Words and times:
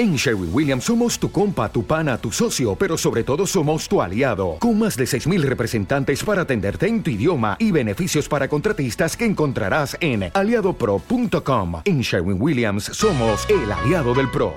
En 0.00 0.16
Sherwin 0.16 0.48
Williams 0.50 0.84
somos 0.84 1.18
tu 1.18 1.30
compa, 1.30 1.70
tu 1.70 1.84
pana, 1.84 2.16
tu 2.16 2.32
socio, 2.32 2.74
pero 2.74 2.96
sobre 2.96 3.22
todo 3.22 3.46
somos 3.46 3.86
tu 3.86 4.00
aliado, 4.00 4.56
con 4.58 4.78
más 4.78 4.96
de 4.96 5.04
6.000 5.04 5.42
representantes 5.42 6.24
para 6.24 6.40
atenderte 6.40 6.86
en 6.86 7.02
tu 7.02 7.10
idioma 7.10 7.58
y 7.58 7.70
beneficios 7.70 8.26
para 8.26 8.48
contratistas 8.48 9.14
que 9.14 9.26
encontrarás 9.26 9.98
en 10.00 10.30
aliadopro.com. 10.32 11.82
En 11.84 12.00
Sherwin 12.00 12.40
Williams 12.40 12.84
somos 12.84 13.46
el 13.50 13.70
aliado 13.70 14.14
del 14.14 14.30
PRO. 14.30 14.54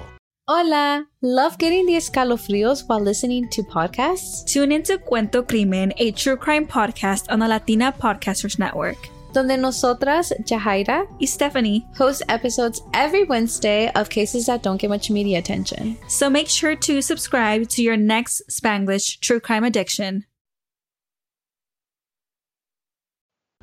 Hola, 0.48 1.10
love 1.22 1.58
getting 1.60 1.88
the 1.88 1.98
escalofríos 1.98 2.86
while 2.88 3.04
listening 3.04 3.50
to 3.50 3.64
podcasts? 3.64 4.46
Tune 4.46 4.74
into 4.74 4.98
Cuento 4.98 5.46
Crimen, 5.46 5.92
a 5.98 6.14
true 6.14 6.38
crime 6.38 6.66
podcast 6.66 7.30
on 7.30 7.40
the 7.40 7.48
Latina 7.50 7.92
Podcasters 7.92 8.58
Network. 8.58 9.13
Donde 9.34 9.58
nosotras, 9.58 10.34
Jahaira 10.46 11.06
y 11.20 11.28
Stephanie, 11.28 11.86
host 11.98 12.22
episodes 12.30 12.82
every 12.94 13.24
Wednesday 13.24 13.92
of 13.96 14.10
cases 14.10 14.46
that 14.46 14.62
don't 14.62 14.80
get 14.80 14.90
much 14.90 15.10
media 15.10 15.40
attention. 15.40 15.98
So 16.08 16.30
make 16.30 16.48
sure 16.48 16.76
to 16.76 17.02
subscribe 17.02 17.68
to 17.70 17.82
your 17.82 17.98
next 17.98 18.44
Spanglish 18.50 19.20
True 19.20 19.40
Crime 19.40 19.66
Addiction. 19.66 20.26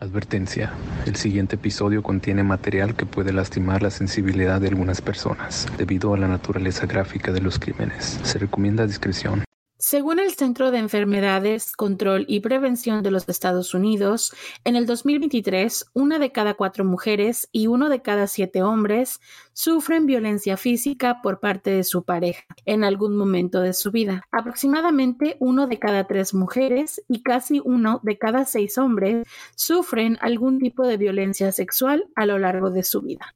Advertencia. 0.00 0.72
El 1.04 1.16
siguiente 1.16 1.56
episodio 1.56 2.02
contiene 2.02 2.42
material 2.42 2.96
que 2.96 3.04
puede 3.04 3.34
lastimar 3.34 3.82
la 3.82 3.90
sensibilidad 3.90 4.58
de 4.58 4.68
algunas 4.68 5.02
personas 5.02 5.66
debido 5.76 6.14
a 6.14 6.18
la 6.18 6.26
naturaleza 6.26 6.86
gráfica 6.86 7.32
de 7.32 7.42
los 7.42 7.58
crímenes. 7.58 8.18
Se 8.22 8.38
recomienda 8.38 8.86
discreción. 8.86 9.44
Según 9.82 10.18
el 10.18 10.32
Centro 10.34 10.70
de 10.70 10.76
Enfermedades, 10.76 11.72
Control 11.72 12.26
y 12.28 12.40
Prevención 12.40 13.02
de 13.02 13.10
los 13.10 13.26
Estados 13.30 13.72
Unidos, 13.72 14.30
en 14.64 14.76
el 14.76 14.84
2023, 14.84 15.86
una 15.94 16.18
de 16.18 16.32
cada 16.32 16.52
cuatro 16.52 16.84
mujeres 16.84 17.48
y 17.50 17.66
uno 17.66 17.88
de 17.88 18.02
cada 18.02 18.26
siete 18.26 18.62
hombres 18.62 19.20
sufren 19.54 20.04
violencia 20.04 20.58
física 20.58 21.22
por 21.22 21.40
parte 21.40 21.70
de 21.70 21.84
su 21.84 22.04
pareja 22.04 22.44
en 22.66 22.84
algún 22.84 23.16
momento 23.16 23.62
de 23.62 23.72
su 23.72 23.90
vida. 23.90 24.22
Aproximadamente 24.30 25.38
uno 25.40 25.66
de 25.66 25.78
cada 25.78 26.06
tres 26.06 26.34
mujeres 26.34 27.02
y 27.08 27.22
casi 27.22 27.62
uno 27.64 28.00
de 28.02 28.18
cada 28.18 28.44
seis 28.44 28.76
hombres 28.76 29.26
sufren 29.56 30.18
algún 30.20 30.58
tipo 30.58 30.86
de 30.86 30.98
violencia 30.98 31.52
sexual 31.52 32.04
a 32.16 32.26
lo 32.26 32.38
largo 32.38 32.70
de 32.70 32.82
su 32.82 33.00
vida. 33.00 33.34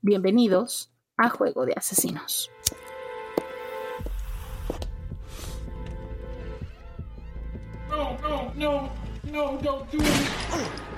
Bienvenidos 0.00 0.94
a 1.18 1.28
Juego 1.28 1.66
de 1.66 1.74
Asesinos. 1.76 2.53
No, 8.56 8.88
no, 9.24 9.58
don't 9.62 9.90
do 9.90 9.98
it. 10.00 10.93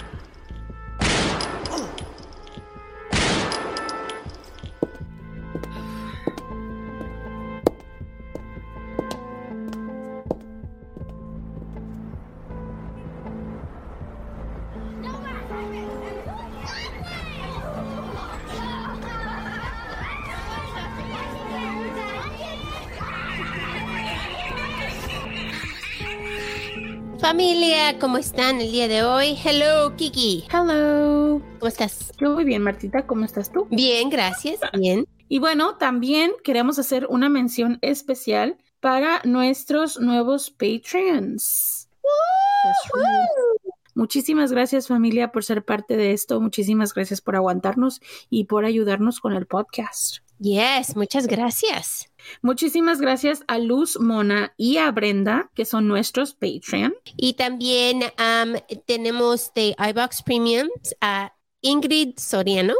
Familia, 27.26 27.98
¿cómo 27.98 28.18
están 28.18 28.60
el 28.60 28.70
día 28.70 28.86
de 28.86 29.02
hoy? 29.02 29.36
Hello, 29.44 29.96
Kiki. 29.96 30.44
Hello. 30.48 31.42
¿Cómo 31.58 31.66
estás? 31.66 32.12
Yo 32.20 32.30
muy 32.30 32.44
bien, 32.44 32.62
Martita. 32.62 33.04
¿Cómo 33.04 33.24
estás 33.24 33.50
tú? 33.50 33.66
Bien, 33.68 34.08
gracias. 34.10 34.60
Bien. 34.72 35.08
Y 35.28 35.40
bueno, 35.40 35.76
también 35.76 36.30
queremos 36.44 36.78
hacer 36.78 37.08
una 37.10 37.28
mención 37.28 37.80
especial 37.82 38.58
para 38.78 39.22
nuestros 39.24 39.98
nuevos 39.98 40.50
Patreons. 40.50 41.88
Muchísimas 43.96 44.52
gracias 44.52 44.86
familia 44.86 45.32
por 45.32 45.42
ser 45.42 45.64
parte 45.64 45.96
de 45.96 46.12
esto. 46.12 46.40
Muchísimas 46.40 46.94
gracias 46.94 47.20
por 47.20 47.34
aguantarnos 47.34 48.00
y 48.30 48.44
por 48.44 48.64
ayudarnos 48.64 49.18
con 49.18 49.32
el 49.32 49.46
podcast. 49.46 50.18
Yes, 50.38 50.96
muchas 50.96 51.26
gracias. 51.26 52.10
Muchísimas 52.42 53.00
gracias 53.00 53.42
a 53.48 53.58
Luz 53.58 53.98
Mona 53.98 54.52
y 54.56 54.76
a 54.76 54.90
Brenda, 54.90 55.50
que 55.54 55.64
son 55.64 55.88
nuestros 55.88 56.34
Patreon. 56.34 56.94
Y 57.16 57.34
también 57.34 58.02
um, 58.02 58.54
tenemos 58.86 59.52
de 59.54 59.74
iBox 59.78 60.22
Premiums 60.22 60.94
a 61.00 61.32
Ingrid 61.62 62.18
Soriano, 62.18 62.74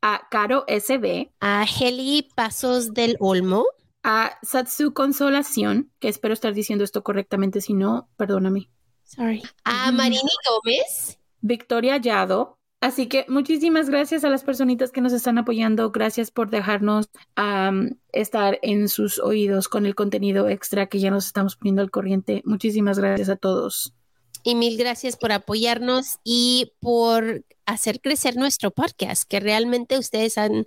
a 0.00 0.28
Caro 0.30 0.64
SB, 0.68 1.30
a 1.40 1.64
Heli 1.64 2.28
Pasos 2.34 2.94
del 2.94 3.16
Olmo, 3.20 3.66
a 4.02 4.38
Satsu 4.42 4.92
Consolación, 4.94 5.92
que 6.00 6.08
espero 6.08 6.34
estar 6.34 6.54
diciendo 6.54 6.84
esto 6.84 7.02
correctamente, 7.02 7.60
si 7.60 7.74
no, 7.74 8.08
perdóname. 8.16 8.68
Sorry. 9.04 9.42
A 9.64 9.92
Marini 9.92 10.20
Gómez, 10.48 11.18
Victoria 11.40 11.98
Yado. 11.98 12.58
Así 12.82 13.06
que 13.06 13.24
muchísimas 13.28 13.88
gracias 13.88 14.24
a 14.24 14.28
las 14.28 14.42
personitas 14.42 14.90
que 14.90 15.00
nos 15.00 15.12
están 15.12 15.38
apoyando. 15.38 15.92
Gracias 15.92 16.32
por 16.32 16.50
dejarnos 16.50 17.08
um, 17.38 17.90
estar 18.12 18.58
en 18.60 18.88
sus 18.88 19.20
oídos 19.20 19.68
con 19.68 19.86
el 19.86 19.94
contenido 19.94 20.48
extra 20.48 20.88
que 20.88 20.98
ya 20.98 21.12
nos 21.12 21.26
estamos 21.26 21.54
poniendo 21.54 21.82
al 21.82 21.92
corriente. 21.92 22.42
Muchísimas 22.44 22.98
gracias 22.98 23.28
a 23.28 23.36
todos. 23.36 23.94
y 24.42 24.56
mil 24.56 24.76
gracias 24.76 25.16
por 25.16 25.30
apoyarnos 25.30 26.18
y 26.24 26.72
por 26.80 27.44
hacer 27.66 28.00
crecer 28.00 28.36
nuestro 28.36 28.72
podcast, 28.72 29.28
que 29.28 29.38
realmente 29.38 29.96
ustedes 29.96 30.36
han 30.36 30.66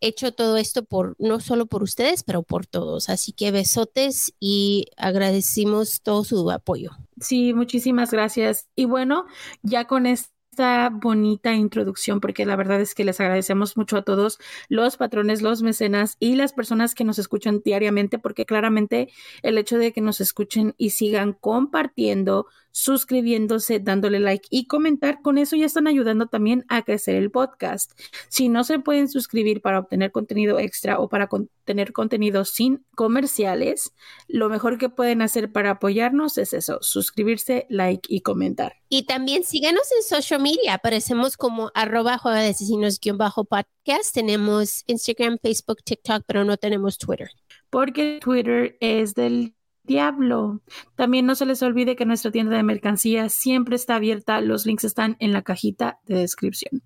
hecho 0.00 0.32
todo 0.32 0.56
esto 0.56 0.84
por 0.84 1.16
no 1.18 1.40
solo 1.40 1.66
por 1.66 1.82
ustedes, 1.82 2.22
pero 2.22 2.44
por 2.44 2.66
todos. 2.66 3.08
Así 3.08 3.32
que 3.32 3.50
besotes 3.50 4.32
y 4.38 4.86
agradecimos 4.96 6.02
todo 6.02 6.22
su 6.22 6.48
apoyo. 6.52 6.92
Sí, 7.20 7.52
muchísimas 7.52 8.12
gracias. 8.12 8.68
Y 8.76 8.84
bueno, 8.84 9.26
ya 9.62 9.86
con 9.86 10.06
esta 10.56 10.88
bonita 10.88 11.52
introducción, 11.52 12.18
porque 12.18 12.46
la 12.46 12.56
verdad 12.56 12.80
es 12.80 12.94
que 12.94 13.04
les 13.04 13.20
agradecemos 13.20 13.76
mucho 13.76 13.98
a 13.98 14.04
todos 14.04 14.38
los 14.70 14.96
patrones, 14.96 15.42
los 15.42 15.60
mecenas 15.60 16.16
y 16.18 16.34
las 16.34 16.54
personas 16.54 16.94
que 16.94 17.04
nos 17.04 17.18
escuchan 17.18 17.60
diariamente, 17.62 18.18
porque 18.18 18.46
claramente 18.46 19.10
el 19.42 19.58
hecho 19.58 19.76
de 19.76 19.92
que 19.92 20.00
nos 20.00 20.22
escuchen 20.22 20.74
y 20.78 20.90
sigan 20.90 21.34
compartiendo, 21.34 22.46
suscribiéndose, 22.70 23.80
dándole 23.80 24.20
like 24.20 24.46
y 24.50 24.66
comentar, 24.66 25.20
con 25.20 25.36
eso 25.36 25.56
ya 25.56 25.66
están 25.66 25.86
ayudando 25.86 26.26
también 26.26 26.64
a 26.68 26.82
crecer 26.82 27.16
el 27.16 27.30
podcast. 27.30 27.92
Si 28.28 28.48
no 28.48 28.64
se 28.64 28.78
pueden 28.78 29.08
suscribir 29.08 29.60
para 29.60 29.78
obtener 29.78 30.10
contenido 30.10 30.58
extra 30.58 30.98
o 30.98 31.08
para 31.08 31.28
tener 31.64 31.92
contenido 31.92 32.44
sin 32.44 32.84
comerciales, 32.94 33.92
lo 34.28 34.48
mejor 34.48 34.78
que 34.78 34.88
pueden 34.88 35.20
hacer 35.20 35.52
para 35.52 35.72
apoyarnos 35.72 36.38
es 36.38 36.52
eso, 36.52 36.78
suscribirse, 36.80 37.66
like 37.68 38.06
y 38.08 38.20
comentar. 38.20 38.76
Y 38.88 39.04
también 39.04 39.42
síganos 39.42 39.82
en 39.96 40.02
social. 40.02 40.45
Aparecemos 40.70 41.36
como 41.36 41.70
arroba 41.74 42.18
juega 42.18 42.40
de 42.40 42.48
asesinos 42.50 43.00
guion 43.00 43.18
bajo 43.18 43.44
podcast. 43.44 44.14
Tenemos 44.14 44.84
Instagram, 44.86 45.38
Facebook, 45.42 45.82
TikTok, 45.84 46.22
pero 46.26 46.44
no 46.44 46.56
tenemos 46.56 46.98
Twitter. 46.98 47.30
porque 47.70 48.18
Twitter 48.22 48.76
es 48.80 49.14
del 49.14 49.54
diablo. 49.84 50.60
También 50.94 51.26
no 51.26 51.34
se 51.34 51.46
les 51.46 51.62
olvide 51.62 51.96
que 51.96 52.06
nuestra 52.06 52.30
tienda 52.30 52.56
de 52.56 52.62
mercancía 52.62 53.28
siempre 53.28 53.76
está 53.76 53.96
abierta. 53.96 54.40
Los 54.40 54.66
links 54.66 54.84
están 54.84 55.16
en 55.20 55.32
la 55.32 55.42
cajita 55.42 56.00
de 56.06 56.16
descripción. 56.18 56.82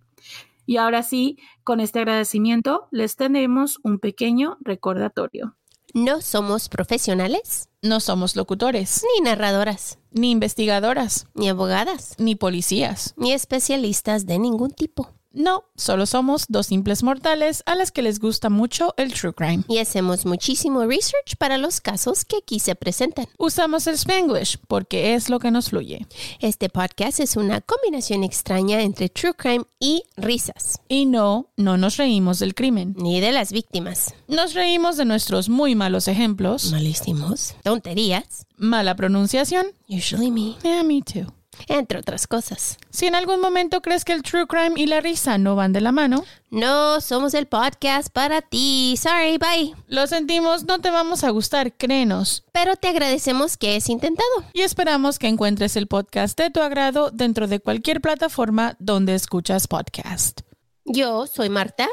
Y 0.67 0.77
ahora 0.77 1.03
sí, 1.03 1.39
con 1.65 1.81
este 1.81 1.99
agradecimiento, 1.99 2.89
les 2.91 3.17
tenemos 3.17 3.81
un 3.83 3.99
pequeño 3.99 4.57
recordatorio. 4.61 5.57
No 5.95 6.21
somos 6.21 6.69
profesionales, 6.69 7.69
No 7.83 8.01
somos 8.01 8.37
locutores, 8.37 9.03
ni 9.17 9.25
narradoras, 9.25 9.99
ni 10.11 10.31
investigadoras, 10.31 11.27
ni 11.35 11.49
abogadas, 11.49 12.15
ni 12.19 12.35
policías. 12.35 13.15
ni 13.17 13.33
especialistas 13.33 14.27
de 14.27 14.39
ningún 14.39 14.71
tipo. 14.71 15.09
No, 15.33 15.63
solo 15.77 16.07
somos 16.07 16.47
dos 16.49 16.67
simples 16.67 17.05
mortales 17.05 17.63
a 17.67 17.77
las 17.77 17.93
que 17.93 18.03
les 18.03 18.19
gusta 18.19 18.51
mucho 18.51 18.95
el 18.97 19.13
true 19.15 19.33
crime. 19.33 19.63
Y 19.69 19.79
hacemos 19.79 20.27
muchísimo 20.27 20.85
research 20.87 21.37
para 21.39 21.57
los 21.57 21.81
casos 21.81 22.25
que 22.25 22.39
aquí 22.39 22.59
se 22.59 22.75
presentan. 22.75 23.27
Usamos 23.39 23.87
el 23.87 23.95
Spanglish 23.95 24.59
porque 24.67 25.15
es 25.15 25.29
lo 25.31 25.39
que 25.39 25.53
nos 25.53 25.71
fluye. 25.71 26.05
Este 26.41 26.69
podcast 26.69 27.21
es 27.21 27.37
una 27.37 27.61
combinación 27.61 28.25
extraña 28.25 28.83
entre 28.83 29.09
true 29.09 29.35
crime 29.35 29.65
y 29.79 30.03
risas, 30.17 30.81
Y 30.89 31.07
no, 31.07 31.47
no 31.57 31.77
nos 31.77 31.97
reímos 31.97 32.41
del 32.41 32.55
crimen. 32.57 32.95
ni 32.99 33.21
de 33.21 33.31
las 33.31 33.53
víctimas. 33.53 34.13
Nos 34.27 34.55
reímos 34.55 34.97
de 34.97 35.05
nuestros 35.05 35.49
muy 35.49 35.77
malos 35.77 36.09
ejemplos, 36.09 36.73
Malísimos, 36.73 37.55
tonterías, 37.63 38.47
mala 38.57 38.97
pronunciación, 38.97 39.67
usually 39.89 40.31
me, 40.31 40.57
yeah, 40.63 40.83
me 40.83 41.01
too. 41.03 41.33
Entre 41.69 41.99
otras 41.99 42.27
cosas. 42.27 42.79
Si 42.91 43.07
en 43.07 43.15
algún 43.15 43.41
momento 43.41 43.81
crees 43.83 44.05
que 44.05 44.13
el 44.13 44.23
true 44.23 44.47
crime 44.47 44.73
y 44.77 44.87
la 44.87 45.01
risa 45.01 45.39
no 45.39 45.57
van 45.57 45.73
de 45.73 45.81
la 45.81 45.93
mano, 45.93 46.25
No 46.53 47.01
somos 47.01 47.35
el 47.35 47.47
podcast 47.47 48.13
para 48.13 48.43
ti. 48.43 48.97
Sorry, 49.01 49.39
bye. 49.39 49.73
lo 49.87 50.07
sentimos, 50.09 50.65
no 50.65 50.81
te 50.81 50.91
vamos 50.91 51.23
a 51.23 51.31
gustar, 51.31 51.77
créenos. 51.77 52.43
Pero 52.53 52.75
te 52.75 52.89
agradecemos 52.89 53.57
que 53.57 53.77
es 53.77 53.89
intentado. 53.89 54.29
Y 54.53 54.63
esperamos 54.63 55.19
que 55.21 55.29
encuentres 55.29 55.77
el 55.77 55.87
podcast 55.87 56.37
de 56.37 56.51
tu 56.51 56.61
agrado 56.61 57.11
dentro 57.13 57.47
de 57.47 57.61
cualquier 57.61 58.01
plataforma 58.01 58.75
donde 58.81 59.15
escuchas 59.15 59.69
podcast. 59.69 60.41
Yo 60.85 61.27
soy 61.29 61.51
Marta. 61.51 61.87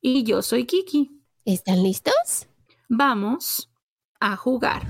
Y 0.00 0.22
yo 0.22 0.42
soy 0.42 0.64
Kiki. 0.66 1.22
¿Están 1.44 1.82
listos? 1.82 2.46
Vamos 2.88 3.68
a 4.20 4.36
jugar. 4.36 4.82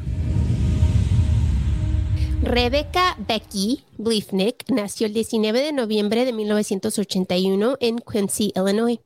Rebecca 2.45 3.17
Becky 3.27 3.85
Bliefnick 3.97 4.71
nació 4.71 5.07
el 5.07 5.15
19 5.15 5.63
de 5.63 5.73
noviembre 5.73 6.27
de 6.27 6.35
1981 6.35 7.79
en 7.81 7.99
Quincy, 7.99 8.53
Illinois. 8.55 9.01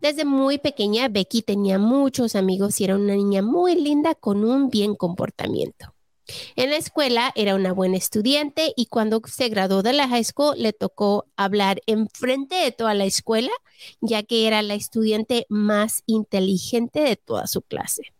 Desde 0.00 0.24
muy 0.24 0.58
pequeña, 0.58 1.08
Becky 1.08 1.42
tenía 1.42 1.80
muchos 1.80 2.36
amigos 2.36 2.80
y 2.80 2.84
era 2.84 2.94
una 2.94 3.16
niña 3.16 3.42
muy 3.42 3.74
linda 3.74 4.14
con 4.14 4.44
un 4.44 4.70
bien 4.70 4.94
comportamiento. 4.94 5.92
En 6.54 6.70
la 6.70 6.76
escuela 6.76 7.32
era 7.34 7.56
una 7.56 7.72
buena 7.72 7.96
estudiante 7.96 8.72
y 8.76 8.86
cuando 8.86 9.20
se 9.26 9.48
graduó 9.48 9.82
de 9.82 9.94
la 9.94 10.06
high 10.06 10.24
school 10.24 10.54
le 10.56 10.72
tocó 10.72 11.26
hablar 11.36 11.80
en 11.86 12.08
frente 12.08 12.54
de 12.54 12.70
toda 12.70 12.94
la 12.94 13.06
escuela, 13.06 13.50
ya 14.00 14.22
que 14.22 14.46
era 14.46 14.62
la 14.62 14.74
estudiante 14.74 15.46
más 15.48 16.04
inteligente 16.06 17.00
de 17.00 17.16
toda 17.16 17.48
su 17.48 17.60
clase. 17.60 18.12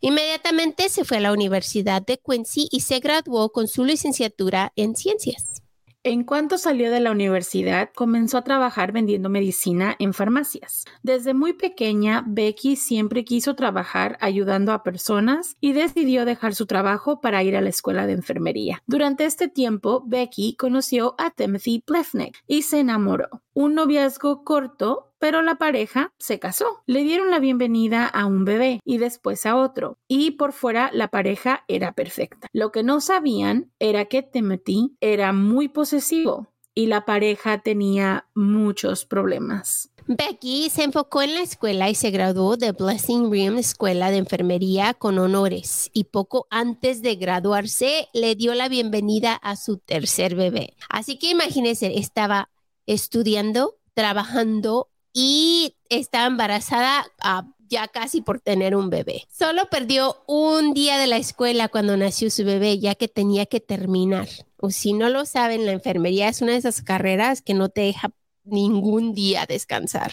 Inmediatamente 0.00 0.88
se 0.88 1.04
fue 1.04 1.18
a 1.18 1.20
la 1.20 1.32
Universidad 1.32 2.02
de 2.02 2.18
Quincy 2.18 2.68
y 2.70 2.80
se 2.80 3.00
graduó 3.00 3.50
con 3.50 3.68
su 3.68 3.84
licenciatura 3.84 4.72
en 4.76 4.96
ciencias. 4.96 5.62
En 6.04 6.24
cuanto 6.24 6.58
salió 6.58 6.90
de 6.90 6.98
la 6.98 7.12
universidad, 7.12 7.90
comenzó 7.94 8.36
a 8.38 8.42
trabajar 8.42 8.90
vendiendo 8.90 9.28
medicina 9.28 9.94
en 10.00 10.12
farmacias. 10.12 10.84
Desde 11.04 11.32
muy 11.32 11.52
pequeña, 11.52 12.24
Becky 12.26 12.74
siempre 12.74 13.24
quiso 13.24 13.54
trabajar 13.54 14.18
ayudando 14.20 14.72
a 14.72 14.82
personas 14.82 15.56
y 15.60 15.74
decidió 15.74 16.24
dejar 16.24 16.56
su 16.56 16.66
trabajo 16.66 17.20
para 17.20 17.44
ir 17.44 17.56
a 17.56 17.60
la 17.60 17.68
escuela 17.68 18.08
de 18.08 18.14
enfermería. 18.14 18.82
Durante 18.88 19.26
este 19.26 19.46
tiempo, 19.46 20.02
Becky 20.04 20.56
conoció 20.56 21.14
a 21.18 21.30
Timothy 21.30 21.84
Plefnick 21.86 22.36
y 22.48 22.62
se 22.62 22.80
enamoró. 22.80 23.28
Un 23.54 23.74
noviazgo 23.74 24.44
corto 24.44 25.12
pero 25.22 25.40
la 25.40 25.54
pareja 25.54 26.12
se 26.18 26.40
casó. 26.40 26.82
Le 26.84 27.04
dieron 27.04 27.30
la 27.30 27.38
bienvenida 27.38 28.06
a 28.06 28.26
un 28.26 28.44
bebé 28.44 28.80
y 28.84 28.98
después 28.98 29.46
a 29.46 29.54
otro, 29.54 29.96
y 30.08 30.32
por 30.32 30.52
fuera 30.52 30.90
la 30.92 31.12
pareja 31.12 31.62
era 31.68 31.92
perfecta. 31.92 32.48
Lo 32.52 32.72
que 32.72 32.82
no 32.82 33.00
sabían 33.00 33.70
era 33.78 34.06
que 34.06 34.24
Timothy 34.24 34.96
era 35.00 35.32
muy 35.32 35.68
posesivo 35.68 36.48
y 36.74 36.86
la 36.86 37.04
pareja 37.04 37.58
tenía 37.58 38.26
muchos 38.34 39.04
problemas. 39.04 39.90
Becky 40.08 40.68
se 40.70 40.82
enfocó 40.82 41.22
en 41.22 41.36
la 41.36 41.42
escuela 41.42 41.88
y 41.88 41.94
se 41.94 42.10
graduó 42.10 42.56
de 42.56 42.72
Blessing 42.72 43.30
Rim 43.30 43.58
Escuela 43.58 44.10
de 44.10 44.16
Enfermería 44.16 44.92
con 44.92 45.20
honores 45.20 45.88
y 45.92 46.02
poco 46.02 46.48
antes 46.50 47.00
de 47.00 47.14
graduarse 47.14 48.08
le 48.12 48.34
dio 48.34 48.54
la 48.54 48.68
bienvenida 48.68 49.34
a 49.34 49.54
su 49.54 49.78
tercer 49.78 50.34
bebé. 50.34 50.74
Así 50.88 51.16
que 51.16 51.30
imagínense, 51.30 51.96
estaba 51.96 52.48
estudiando, 52.86 53.78
trabajando 53.94 54.88
y 55.12 55.76
estaba 55.88 56.26
embarazada 56.26 57.06
ah, 57.20 57.46
ya 57.68 57.88
casi 57.88 58.20
por 58.20 58.40
tener 58.40 58.76
un 58.76 58.90
bebé. 58.90 59.24
Solo 59.30 59.68
perdió 59.70 60.22
un 60.26 60.74
día 60.74 60.98
de 60.98 61.06
la 61.06 61.16
escuela 61.16 61.68
cuando 61.68 61.96
nació 61.96 62.30
su 62.30 62.44
bebé, 62.44 62.78
ya 62.78 62.94
que 62.94 63.08
tenía 63.08 63.46
que 63.46 63.60
terminar. 63.60 64.28
O 64.58 64.70
si 64.70 64.92
no 64.92 65.08
lo 65.08 65.24
saben, 65.24 65.64
la 65.64 65.72
enfermería 65.72 66.28
es 66.28 66.42
una 66.42 66.52
de 66.52 66.58
esas 66.58 66.82
carreras 66.82 67.40
que 67.40 67.54
no 67.54 67.70
te 67.70 67.80
deja 67.80 68.12
ningún 68.44 69.14
día 69.14 69.46
descansar. 69.46 70.12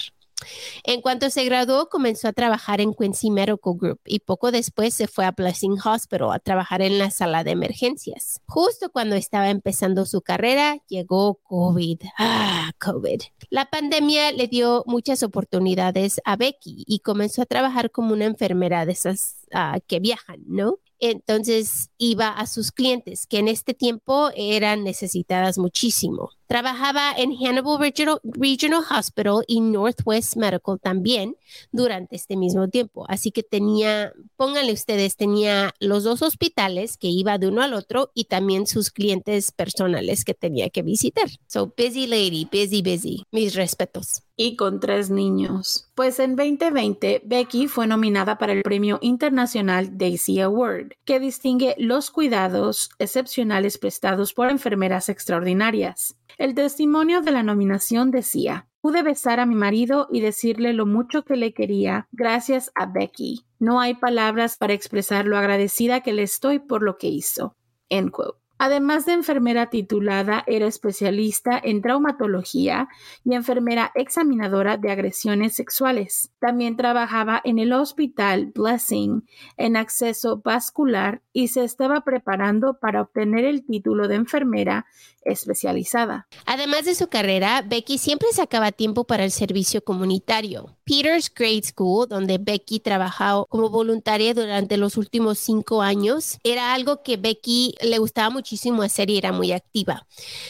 En 0.84 1.02
cuanto 1.02 1.30
se 1.30 1.44
graduó, 1.46 1.90
comenzó 1.90 2.28
a 2.28 2.34
trabajar 2.34 2.82
en 2.82 2.94
Quincy 2.94 3.32
Medical 3.32 3.74
Group 3.76 4.00
y 4.06 4.20
poco 4.20 4.52
después 4.52 4.94
se 4.94 5.08
fue 5.08 5.26
a 5.26 5.32
Blessing 5.32 5.78
Hospital 5.84 6.32
a 6.32 6.40
trabajar 6.40 6.82
en 6.82 6.98
la 6.98 7.12
sala 7.12 7.44
de 7.44 7.52
emergencias. 7.52 8.42
Justo 8.48 8.90
cuando 8.92 9.16
estaba 9.16 9.50
empezando 9.50 10.06
su 10.06 10.22
carrera, 10.22 10.78
llegó 10.88 11.36
COVID. 11.44 12.02
Ah, 12.18 12.72
COVID. 12.80 13.22
La 13.50 13.70
pandemia 13.70 14.32
le 14.32 14.48
dio 14.48 14.84
muchas 14.88 15.24
oportunidades 15.24 16.22
a 16.26 16.36
Becky 16.36 16.84
y 16.88 17.00
comenzó 17.00 17.42
a 17.42 17.46
trabajar 17.46 17.92
como 17.92 18.14
una 18.14 18.26
enfermera 18.26 18.86
de 18.86 18.92
esas 18.94 19.39
ah, 19.54 19.80
que 19.88 20.00
viajan, 20.00 20.44
¿no? 20.48 20.80
Entonces 21.00 21.90
iba 21.98 22.28
a 22.30 22.46
sus 22.46 22.72
clientes, 22.72 23.26
que 23.26 23.40
en 23.40 23.48
este 23.48 23.74
tiempo 23.74 24.32
eran 24.36 24.84
necesitadas 24.84 25.58
muchísimo. 25.58 26.32
Trabajaba 26.48 27.14
en 27.16 27.32
Hannibal 27.38 27.80
Regional, 27.80 28.84
Hospital 28.92 29.44
y 29.48 29.62
Northwest 29.62 30.36
Medical 30.36 30.80
también 30.82 31.38
durante 31.72 32.18
este 32.18 32.36
mismo 32.36 32.68
tiempo. 32.68 33.06
Así 33.08 33.32
que 33.32 33.44
tenía, 33.44 34.12
pónganle 34.36 34.74
ustedes, 34.74 35.16
tenía 35.16 35.74
los 35.80 36.04
dos 36.04 36.22
hospitales 36.22 36.98
que 36.98 37.08
iba 37.08 37.38
de 37.38 37.48
uno 37.48 37.62
al 37.62 37.74
otro 37.74 38.12
y 38.14 38.26
también 38.26 38.68
sus 38.68 38.90
clientes 38.90 39.52
personales 39.52 40.26
que 40.26 40.34
tenía 40.34 40.70
que 40.70 40.82
visitar. 40.82 41.30
So 41.48 41.74
busy 41.78 42.08
lady, 42.08 42.46
busy, 42.52 42.82
busy. 42.82 43.24
Mis 43.32 43.56
respetos 43.56 44.24
y 44.42 44.56
con 44.56 44.80
tres 44.80 45.10
niños. 45.10 45.92
Pues 45.96 46.18
en 46.18 46.38
2020, 46.38 47.24
Becky 47.26 47.68
fue 47.68 47.88
nominada 47.88 48.38
para 48.38 48.54
el 48.54 48.64
Premio 48.64 48.98
Internacional 49.02 49.98
Daisy 49.98 50.40
Award, 50.40 50.94
que 51.04 51.20
distingue 51.20 51.76
los 51.78 52.10
cuidados 52.10 52.90
excepcionales 53.00 53.78
prestados 53.78 54.34
por 54.34 54.50
enfermeras 54.50 55.10
extraordinarias. 55.10 56.16
El 56.38 56.56
testimonio 56.56 57.20
de 57.20 57.32
la 57.32 57.44
nominación 57.44 58.12
decía, 58.12 58.70
Pude 58.80 59.04
besar 59.04 59.42
a 59.42 59.46
mi 59.46 59.56
marido 59.56 60.08
y 60.10 60.22
decirle 60.22 60.72
lo 60.72 60.86
mucho 60.86 61.26
que 61.26 61.36
le 61.36 61.54
quería 61.54 62.08
gracias 62.14 62.72
a 62.76 62.86
Becky. 62.86 63.46
No 63.60 63.82
hay 63.82 63.96
palabras 63.96 64.56
para 64.56 64.72
expresar 64.72 65.26
lo 65.26 65.38
agradecida 65.38 66.00
que 66.00 66.14
le 66.14 66.24
estoy 66.24 66.60
por 66.60 66.82
lo 66.82 66.98
que 66.98 67.08
hizo. 67.08 67.58
End 67.90 68.12
quote. 68.12 68.39
Además 68.60 69.06
de 69.06 69.14
enfermera 69.14 69.70
titulada, 69.70 70.44
era 70.46 70.68
especialista 70.68 71.60
en 71.64 71.82
traumatología 71.82 72.90
y 73.24 73.34
enfermera 73.34 73.94
examinadora 73.96 74.76
de 74.76 74.92
agresiones 74.92 75.56
sexuales. 75.56 76.32
También 76.40 76.76
trabajaba 76.76 77.42
en 77.46 77.58
el 77.58 77.72
Hospital 77.72 78.52
Blessing 78.54 79.26
en 79.56 79.78
acceso 79.78 80.42
vascular 80.44 81.22
y 81.32 81.48
se 81.48 81.64
estaba 81.64 82.02
preparando 82.02 82.80
para 82.80 83.02
obtener 83.02 83.46
el 83.46 83.66
título 83.66 84.10
de 84.10 84.16
enfermera 84.16 84.86
especializada. 85.22 86.28
Además 86.46 86.84
de 86.84 86.96
su 86.96 87.08
carrera, 87.08 87.64
Becky 87.66 87.98
siempre 87.98 88.28
sacaba 88.34 88.74
tiempo 88.74 89.06
para 89.06 89.24
el 89.24 89.32
servicio 89.32 89.84
comunitario. 89.84 90.78
Peters 90.90 91.32
Grade 91.32 91.62
School, 91.62 92.08
donde 92.08 92.40
Becky 92.40 92.80
trabajó 92.80 93.46
como 93.46 93.70
voluntaria 93.70 94.34
durante 94.34 94.76
los 94.76 94.98
últimos 94.98 95.38
cinco 95.38 95.84
años, 95.84 96.40
era 96.44 96.74
algo 96.74 97.04
que 97.04 97.16
Becky 97.16 97.76
le 97.80 98.00
gustaba 98.00 98.32
muchísimo 98.32 98.82
hacer 98.82 99.12
y 99.12 99.20
era 99.20 99.32
muy 99.32 99.52
activa. 99.52 100.08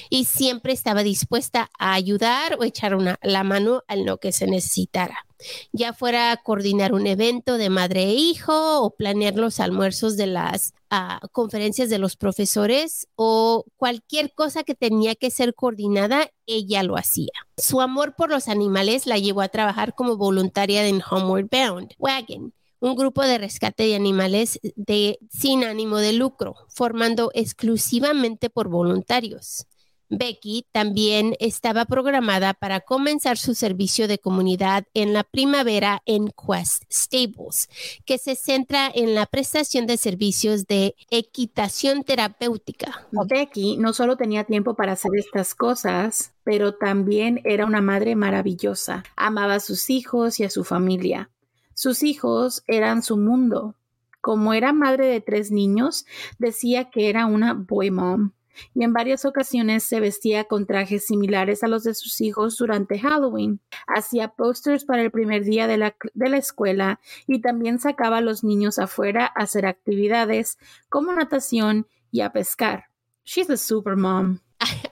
Y 0.10 0.24
siempre 0.24 0.72
estaba 0.72 1.04
dispuesta 1.04 1.70
a 1.78 1.94
ayudar 1.94 2.56
o 2.58 2.64
echar 2.64 2.96
una, 2.96 3.20
la 3.22 3.44
mano 3.44 3.84
en 3.90 4.06
lo 4.06 4.18
que 4.18 4.32
se 4.32 4.48
necesitara 4.48 5.26
ya 5.72 5.94
fuera 5.94 6.38
coordinar 6.44 6.94
un 6.94 7.08
evento 7.08 7.58
de 7.58 7.70
madre 7.70 8.04
e 8.04 8.14
hijo 8.14 8.82
o 8.82 8.96
planear 8.96 9.36
los 9.36 9.60
almuerzos 9.60 10.18
de 10.18 10.28
las 10.28 10.74
ah, 10.90 11.20
conferencias 11.32 11.90
de 11.90 12.00
los 12.00 12.16
profesores 12.16 13.08
o 13.16 13.66
cualquier 13.78 14.34
cosa 14.34 14.64
que 14.64 14.76
tenía 14.76 15.16
que 15.16 15.32
ser 15.32 15.56
coordinada, 15.56 16.30
ella 16.46 16.84
lo 16.84 16.98
hacía. 16.98 17.32
Su 17.58 17.82
amor 17.82 18.16
por 18.16 18.30
los 18.30 18.48
animales 18.48 19.06
la 19.06 19.18
llevó 19.18 19.42
a 19.42 19.50
trabajar 19.50 19.96
como 19.96 20.18
voluntaria 20.18 20.86
en 20.88 21.02
Homeward 21.10 21.48
Bound 21.50 21.94
Wagon 21.98 22.54
un 22.80 22.96
grupo 22.96 23.24
de 23.24 23.38
rescate 23.38 23.84
de 23.84 23.96
animales 23.96 24.60
de, 24.76 25.20
sin 25.30 25.64
ánimo 25.64 25.98
de 25.98 26.14
lucro, 26.14 26.56
formando 26.70 27.32
exclusivamente 27.34 28.50
por 28.50 28.70
voluntarios. 28.70 29.68
Becky 30.10 30.66
también 30.72 31.36
estaba 31.40 31.86
programada 31.86 32.54
para 32.54 32.82
comenzar 32.82 33.38
su 33.38 33.54
servicio 33.54 34.08
de 34.08 34.18
comunidad 34.18 34.86
en 34.94 35.14
la 35.14 35.24
primavera 35.24 36.02
en 36.06 36.30
Quest 36.30 36.84
Stables, 36.92 37.70
que 38.06 38.18
se 38.18 38.36
centra 38.36 38.92
en 38.94 39.14
la 39.14 39.28
prestación 39.28 39.86
de 39.86 39.98
servicios 39.98 40.66
de 40.66 40.96
equitación 41.12 42.04
terapéutica. 42.04 43.08
Becky 43.12 43.78
no 43.78 43.94
solo 43.94 44.18
tenía 44.18 44.44
tiempo 44.46 44.76
para 44.76 44.94
hacer 44.94 45.12
estas 45.16 45.54
cosas, 45.54 46.34
pero 46.44 46.74
también 46.74 47.42
era 47.44 47.66
una 47.66 47.82
madre 47.82 48.16
maravillosa. 48.16 49.04
Amaba 49.16 49.56
a 49.56 49.60
sus 49.60 49.90
hijos 49.90 50.40
y 50.40 50.44
a 50.44 50.50
su 50.50 50.64
familia. 50.64 51.30
Sus 51.76 52.04
hijos 52.04 52.64
eran 52.68 53.04
su 53.04 53.16
mundo. 53.16 53.76
Como 54.22 54.54
era 54.54 54.74
madre 54.74 55.08
de 55.08 55.22
tres 55.22 55.52
niños, 55.52 56.06
decía 56.40 56.90
que 56.90 57.10
era 57.10 57.26
una 57.26 57.54
boy 57.54 57.92
mom 57.92 58.32
y 58.74 58.84
en 58.84 58.94
varias 58.94 59.26
ocasiones 59.26 59.84
se 59.84 60.00
vestía 60.00 60.46
con 60.46 60.66
trajes 60.66 61.06
similares 61.06 61.64
a 61.64 61.68
los 61.68 61.84
de 61.84 61.94
sus 61.94 62.22
hijos 62.22 62.58
durante 62.58 63.00
Halloween. 63.00 63.60
Hacía 63.88 64.30
posters 64.30 64.86
para 64.86 65.02
el 65.02 65.12
primer 65.12 65.44
día 65.44 65.68
de 65.68 65.78
la, 65.78 65.96
de 66.14 66.30
la 66.30 66.38
escuela 66.38 67.00
y 67.28 67.42
también 67.42 67.80
sacaba 67.80 68.18
a 68.18 68.22
los 68.22 68.44
niños 68.44 68.80
afuera 68.80 69.26
a 69.36 69.44
hacer 69.44 69.66
actividades 69.66 70.58
como 70.90 71.14
natación 71.14 71.88
y 72.12 72.22
a 72.22 72.32
pescar. 72.32 72.86
She's 73.24 73.50
a 73.50 73.58
super 73.58 73.96
mom. 73.96 74.40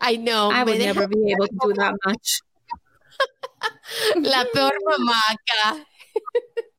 I, 0.01 0.17
know. 0.17 0.51
I 0.51 0.63
would 0.63 0.79
never 0.79 1.07
be 1.07 1.31
able 1.31 1.47
to 1.47 1.57
do 1.61 1.73
that 1.73 1.93
much. 2.05 2.41
La 4.15 4.45
peor 4.53 4.73
mamá 4.85 5.21
acá. 5.31 5.85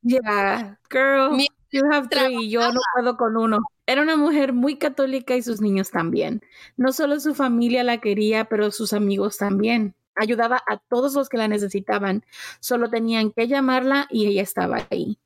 Yeah, 0.00 0.76
girl, 0.88 1.36
you 1.70 1.82
have 1.90 2.08
three. 2.08 2.48
Yo 2.48 2.60
no 2.70 2.80
puedo 2.94 3.16
con 3.18 3.36
uno. 3.36 3.58
Era 3.88 4.02
una 4.02 4.18
mujer 4.18 4.52
muy 4.52 4.76
católica 4.76 5.34
y 5.34 5.40
sus 5.40 5.62
niños 5.62 5.90
también. 5.90 6.42
No 6.76 6.92
solo 6.92 7.18
su 7.20 7.34
familia 7.34 7.82
la 7.84 8.02
quería, 8.02 8.44
pero 8.44 8.70
sus 8.70 8.92
amigos 8.92 9.38
también. 9.38 9.94
Ayudaba 10.14 10.62
a 10.68 10.76
todos 10.76 11.14
los 11.14 11.30
que 11.30 11.38
la 11.38 11.48
necesitaban. 11.48 12.22
Solo 12.60 12.90
tenían 12.90 13.32
que 13.32 13.48
llamarla 13.48 14.06
y 14.10 14.26
ella 14.26 14.42
estaba 14.42 14.86
ahí. 14.90 15.18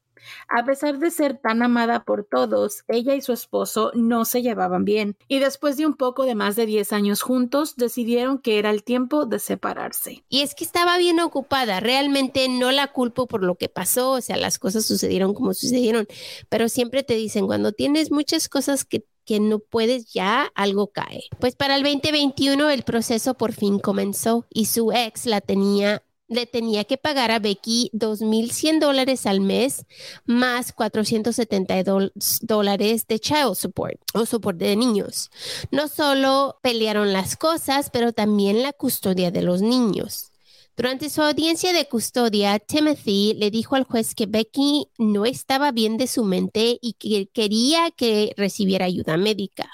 A 0.48 0.64
pesar 0.64 0.98
de 0.98 1.10
ser 1.10 1.38
tan 1.38 1.62
amada 1.62 2.04
por 2.04 2.24
todos, 2.24 2.84
ella 2.88 3.14
y 3.14 3.20
su 3.22 3.32
esposo 3.32 3.90
no 3.94 4.24
se 4.24 4.42
llevaban 4.42 4.84
bien, 4.84 5.16
y 5.28 5.38
después 5.38 5.76
de 5.76 5.86
un 5.86 5.94
poco 5.94 6.24
de 6.24 6.34
más 6.34 6.56
de 6.56 6.66
10 6.66 6.92
años 6.92 7.22
juntos, 7.22 7.76
decidieron 7.76 8.38
que 8.38 8.58
era 8.58 8.70
el 8.70 8.84
tiempo 8.84 9.26
de 9.26 9.38
separarse. 9.38 10.24
Y 10.28 10.42
es 10.42 10.54
que 10.54 10.64
estaba 10.64 10.98
bien 10.98 11.20
ocupada, 11.20 11.80
realmente 11.80 12.48
no 12.48 12.72
la 12.72 12.88
culpo 12.92 13.26
por 13.26 13.42
lo 13.42 13.56
que 13.56 13.68
pasó, 13.68 14.12
o 14.12 14.20
sea, 14.20 14.36
las 14.36 14.58
cosas 14.58 14.84
sucedieron 14.84 15.34
como 15.34 15.54
sucedieron, 15.54 16.06
pero 16.48 16.68
siempre 16.68 17.02
te 17.02 17.14
dicen, 17.14 17.46
cuando 17.46 17.72
tienes 17.72 18.10
muchas 18.10 18.48
cosas 18.48 18.84
que 18.84 19.04
que 19.24 19.40
no 19.40 19.58
puedes 19.60 20.12
ya, 20.12 20.50
algo 20.54 20.88
cae. 20.88 21.24
Pues 21.38 21.54
para 21.54 21.76
el 21.76 21.82
2021 21.82 22.70
el 22.70 22.82
proceso 22.82 23.34
por 23.34 23.52
fin 23.52 23.78
comenzó 23.78 24.46
y 24.50 24.66
su 24.66 24.92
ex 24.92 25.26
la 25.26 25.40
tenía 25.40 26.02
le 26.32 26.46
tenía 26.46 26.84
que 26.84 26.96
pagar 26.96 27.30
a 27.30 27.38
Becky 27.38 27.90
2.100 27.92 28.80
dólares 28.80 29.26
al 29.26 29.40
mes 29.40 29.86
más 30.24 30.72
472 30.72 32.12
dólares 32.40 33.06
de 33.06 33.18
child 33.18 33.54
support 33.54 34.00
o 34.14 34.26
soporte 34.26 34.64
de 34.64 34.76
niños. 34.76 35.30
No 35.70 35.88
solo 35.88 36.58
pelearon 36.62 37.12
las 37.12 37.36
cosas, 37.36 37.90
pero 37.92 38.12
también 38.12 38.62
la 38.62 38.72
custodia 38.72 39.30
de 39.30 39.42
los 39.42 39.62
niños. 39.62 40.32
Durante 40.74 41.10
su 41.10 41.20
audiencia 41.20 41.74
de 41.74 41.86
custodia, 41.86 42.58
Timothy 42.58 43.34
le 43.34 43.50
dijo 43.50 43.76
al 43.76 43.84
juez 43.84 44.14
que 44.14 44.24
Becky 44.24 44.88
no 44.96 45.26
estaba 45.26 45.70
bien 45.70 45.98
de 45.98 46.06
su 46.06 46.24
mente 46.24 46.78
y 46.80 46.94
que 46.94 47.28
quería 47.28 47.90
que 47.90 48.32
recibiera 48.38 48.86
ayuda 48.86 49.18
médica. 49.18 49.68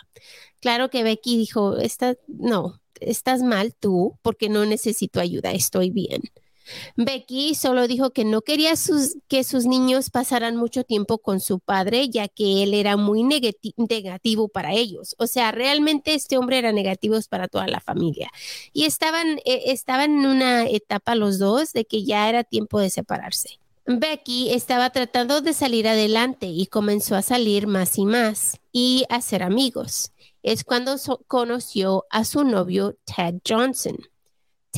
Claro 0.61 0.91
que 0.91 1.05
Becky 1.05 1.37
dijo, 1.37 1.77
no, 2.27 2.81
estás 3.01 3.43
mal 3.43 3.75
tú 3.75 4.19
porque 4.23 4.49
no 4.49 4.67
necesito 4.67 5.21
ayuda, 5.21 5.53
estoy 5.53 5.91
bien. 5.91 6.23
Becky 6.97 7.55
solo 7.55 7.87
dijo 7.87 8.11
que 8.11 8.25
no 8.25 8.43
quería 8.43 8.75
que 9.29 9.45
sus 9.45 9.65
niños 9.67 10.11
pasaran 10.11 10.57
mucho 10.57 10.85
tiempo 10.85 11.19
con 11.19 11.41
su 11.41 11.61
padre, 11.61 12.09
ya 12.09 12.29
que 12.29 12.63
él 12.63 12.75
era 12.75 12.97
muy 12.97 13.23
negativo 13.23 14.49
para 14.49 14.73
ellos. 14.73 15.15
O 15.19 15.27
sea, 15.27 15.53
realmente 15.53 16.15
este 16.15 16.39
hombre 16.39 16.59
era 16.59 16.73
negativo 16.73 17.19
para 17.29 17.49
toda 17.49 17.67
la 17.67 17.81
familia. 17.81 18.31
Y 18.73 18.85
estaban, 18.85 19.39
eh, 19.45 19.65
estaban 19.67 20.19
en 20.19 20.27
una 20.27 20.67
etapa 20.67 21.15
los 21.15 21.39
dos 21.39 21.73
de 21.73 21.85
que 21.85 22.05
ya 22.05 22.29
era 22.29 22.45
tiempo 22.45 22.79
de 22.81 22.91
separarse. 22.91 23.59
Becky 23.87 24.51
estaba 24.53 24.91
tratando 24.91 25.41
de 25.41 25.55
salir 25.55 25.89
adelante 25.89 26.47
y 26.47 26.67
comenzó 26.67 27.17
a 27.17 27.23
salir 27.23 27.67
más 27.67 27.97
y 27.97 28.05
más 28.05 28.61
y 28.71 29.05
a 29.09 29.23
ser 29.23 29.43
amigos. 29.43 30.13
Es 30.43 30.63
cuando 30.63 30.97
conoció 31.27 32.05
a 32.11 32.25
su 32.25 32.45
novio 32.45 32.99
Ted 33.05 33.37
Johnson. 33.49 33.97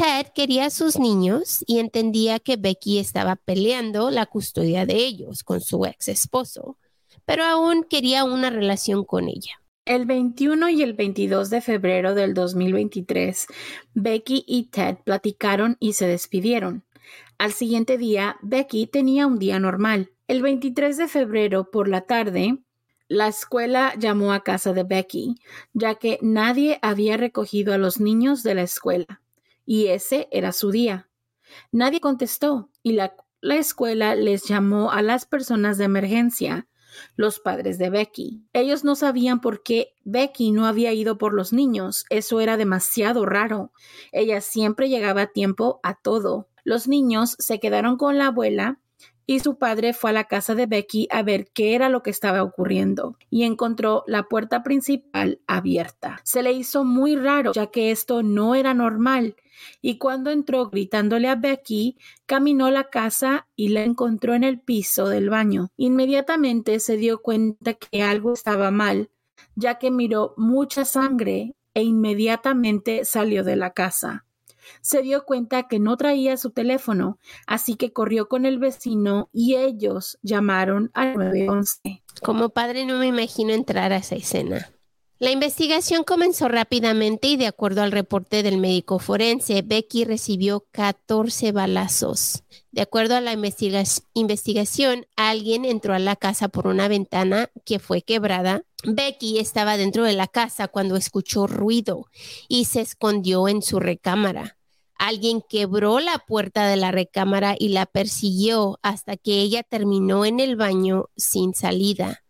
Ted 0.00 0.28
quería 0.34 0.64
a 0.64 0.70
sus 0.70 0.98
niños 0.98 1.62
y 1.66 1.78
entendía 1.78 2.38
que 2.38 2.56
Becky 2.56 2.98
estaba 2.98 3.36
peleando 3.36 4.10
la 4.10 4.24
custodia 4.24 4.86
de 4.86 4.94
ellos 4.94 5.44
con 5.44 5.60
su 5.60 5.84
ex 5.84 6.08
esposo, 6.08 6.78
pero 7.26 7.44
aún 7.44 7.84
quería 7.84 8.24
una 8.24 8.48
relación 8.48 9.04
con 9.04 9.28
ella. 9.28 9.60
El 9.84 10.06
21 10.06 10.70
y 10.70 10.82
el 10.82 10.94
22 10.94 11.50
de 11.50 11.60
febrero 11.60 12.14
del 12.14 12.32
2023, 12.32 13.46
Becky 13.92 14.42
y 14.46 14.70
Ted 14.70 14.96
platicaron 15.04 15.76
y 15.80 15.92
se 15.92 16.06
despidieron. 16.06 16.82
Al 17.36 17.52
siguiente 17.52 17.98
día, 17.98 18.38
Becky 18.40 18.86
tenía 18.86 19.26
un 19.26 19.38
día 19.38 19.60
normal. 19.60 20.12
El 20.28 20.40
23 20.40 20.96
de 20.96 21.08
febrero 21.08 21.70
por 21.70 21.88
la 21.88 22.06
tarde, 22.06 22.56
la 23.06 23.28
escuela 23.28 23.92
llamó 23.98 24.32
a 24.32 24.44
casa 24.44 24.72
de 24.72 24.82
Becky, 24.84 25.34
ya 25.74 25.96
que 25.96 26.18
nadie 26.22 26.78
había 26.80 27.18
recogido 27.18 27.74
a 27.74 27.78
los 27.78 28.00
niños 28.00 28.42
de 28.42 28.54
la 28.54 28.62
escuela 28.62 29.20
y 29.64 29.86
ese 29.86 30.28
era 30.30 30.52
su 30.52 30.70
día. 30.70 31.08
Nadie 31.72 32.00
contestó 32.00 32.70
y 32.82 32.92
la, 32.92 33.14
escuela 33.42 34.14
les 34.14 34.44
llamó 34.44 34.90
a 34.90 35.02
las 35.02 35.26
personas 35.26 35.78
de 35.78 35.84
emergencia, 35.84 36.68
los 37.16 37.40
padres 37.40 37.78
de 37.78 37.90
Becky. 37.90 38.44
Ellos 38.52 38.84
no 38.84 38.96
sabían 38.96 39.40
por 39.40 39.62
qué 39.62 39.94
Becky 40.04 40.50
no 40.50 40.66
había 40.66 40.92
ido 40.92 41.18
por 41.18 41.32
los 41.32 41.52
niños. 41.52 42.04
Eso 42.10 42.40
era 42.40 42.56
demasiado 42.56 43.24
raro. 43.26 43.72
Ella 44.12 44.40
siempre 44.40 44.88
llegaba 44.88 45.22
a 45.22 45.32
tiempo 45.32 45.80
a 45.82 45.94
todo. 45.94 46.48
Los 46.64 46.88
niños 46.88 47.36
se 47.38 47.60
quedaron 47.60 47.96
con 47.96 48.18
la 48.18 48.26
abuela 48.26 48.80
y 49.30 49.38
su 49.38 49.58
padre 49.58 49.92
fue 49.92 50.10
a 50.10 50.12
la 50.12 50.24
casa 50.24 50.56
de 50.56 50.66
Becky 50.66 51.06
a 51.08 51.22
ver 51.22 51.52
qué 51.52 51.76
era 51.76 51.88
lo 51.88 52.02
que 52.02 52.10
estaba 52.10 52.42
ocurriendo 52.42 53.16
y 53.30 53.44
encontró 53.44 54.02
la 54.08 54.24
puerta 54.24 54.64
principal 54.64 55.40
abierta. 55.46 56.18
Se 56.24 56.42
le 56.42 56.50
hizo 56.50 56.82
muy 56.82 57.14
raro 57.14 57.52
ya 57.52 57.68
que 57.68 57.92
esto 57.92 58.24
no 58.24 58.56
era 58.56 58.74
normal 58.74 59.36
y 59.80 59.98
cuando 59.98 60.32
entró 60.32 60.68
gritándole 60.68 61.28
a 61.28 61.36
Becky, 61.36 61.96
caminó 62.26 62.72
la 62.72 62.90
casa 62.90 63.46
y 63.54 63.68
la 63.68 63.84
encontró 63.84 64.34
en 64.34 64.42
el 64.42 64.58
piso 64.58 65.08
del 65.08 65.30
baño. 65.30 65.68
Inmediatamente 65.76 66.80
se 66.80 66.96
dio 66.96 67.22
cuenta 67.22 67.74
que 67.74 68.02
algo 68.02 68.32
estaba 68.32 68.72
mal, 68.72 69.10
ya 69.54 69.78
que 69.78 69.92
miró 69.92 70.34
mucha 70.38 70.84
sangre 70.84 71.54
e 71.72 71.84
inmediatamente 71.84 73.04
salió 73.04 73.44
de 73.44 73.54
la 73.54 73.74
casa. 73.74 74.24
Se 74.80 75.02
dio 75.02 75.24
cuenta 75.24 75.68
que 75.68 75.78
no 75.78 75.96
traía 75.96 76.36
su 76.36 76.50
teléfono, 76.50 77.18
así 77.46 77.76
que 77.76 77.92
corrió 77.92 78.28
con 78.28 78.46
el 78.46 78.58
vecino 78.58 79.28
y 79.32 79.56
ellos 79.56 80.18
llamaron 80.22 80.90
al 80.94 81.14
911. 81.14 82.02
Como 82.22 82.50
padre 82.50 82.86
no 82.86 82.98
me 82.98 83.06
imagino 83.06 83.52
entrar 83.52 83.92
a 83.92 83.98
esa 83.98 84.16
escena. 84.16 84.70
La 85.20 85.30
investigación 85.30 86.02
comenzó 86.02 86.48
rápidamente 86.48 87.28
y 87.28 87.36
de 87.36 87.46
acuerdo 87.46 87.82
al 87.82 87.92
reporte 87.92 88.42
del 88.42 88.56
médico 88.56 88.98
forense, 88.98 89.60
Becky 89.60 90.06
recibió 90.06 90.64
14 90.70 91.52
balazos. 91.52 92.42
De 92.72 92.80
acuerdo 92.80 93.16
a 93.16 93.20
la 93.20 93.34
investigación, 93.34 95.06
alguien 95.16 95.66
entró 95.66 95.92
a 95.92 95.98
la 95.98 96.16
casa 96.16 96.48
por 96.48 96.66
una 96.66 96.88
ventana 96.88 97.50
que 97.66 97.78
fue 97.78 98.00
quebrada. 98.00 98.62
Becky 98.82 99.38
estaba 99.40 99.76
dentro 99.76 100.04
de 100.04 100.14
la 100.14 100.26
casa 100.26 100.68
cuando 100.68 100.96
escuchó 100.96 101.46
ruido 101.46 102.06
y 102.48 102.64
se 102.64 102.80
escondió 102.80 103.46
en 103.46 103.60
su 103.60 103.78
recámara. 103.78 104.56
Alguien 105.00 105.40
quebró 105.40 105.98
la 105.98 106.18
puerta 106.18 106.68
de 106.68 106.76
la 106.76 106.92
recámara 106.92 107.56
y 107.58 107.70
la 107.70 107.86
persiguió 107.86 108.78
hasta 108.82 109.16
que 109.16 109.40
ella 109.40 109.62
terminó 109.62 110.26
en 110.26 110.40
el 110.40 110.56
baño 110.56 111.06
sin 111.16 111.54
salida. 111.54 112.22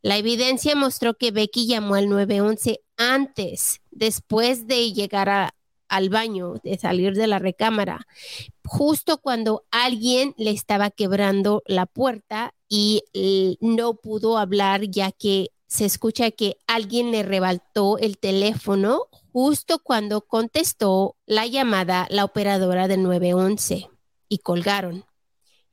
La 0.00 0.16
evidencia 0.16 0.74
mostró 0.74 1.18
que 1.18 1.32
Becky 1.32 1.66
llamó 1.66 1.96
al 1.96 2.08
911 2.08 2.80
antes, 2.96 3.82
después 3.90 4.66
de 4.66 4.94
llegar 4.94 5.52
al 5.88 6.08
baño, 6.08 6.54
de 6.64 6.78
salir 6.78 7.12
de 7.12 7.26
la 7.26 7.38
recámara, 7.38 8.06
justo 8.64 9.18
cuando 9.18 9.66
alguien 9.70 10.34
le 10.38 10.50
estaba 10.50 10.90
quebrando 10.90 11.62
la 11.66 11.84
puerta 11.84 12.54
y 12.70 13.02
no 13.60 13.96
pudo 13.96 14.38
hablar 14.38 14.84
ya 14.88 15.12
que 15.12 15.50
se 15.74 15.86
escucha 15.86 16.30
que 16.30 16.56
alguien 16.68 17.10
le 17.10 17.24
rebaltó 17.24 17.98
el 17.98 18.16
teléfono 18.16 19.08
justo 19.32 19.80
cuando 19.80 20.20
contestó 20.20 21.16
la 21.26 21.48
llamada 21.48 22.06
la 22.10 22.24
operadora 22.24 22.86
del 22.86 23.02
911 23.02 23.88
y 24.28 24.38
colgaron. 24.38 25.04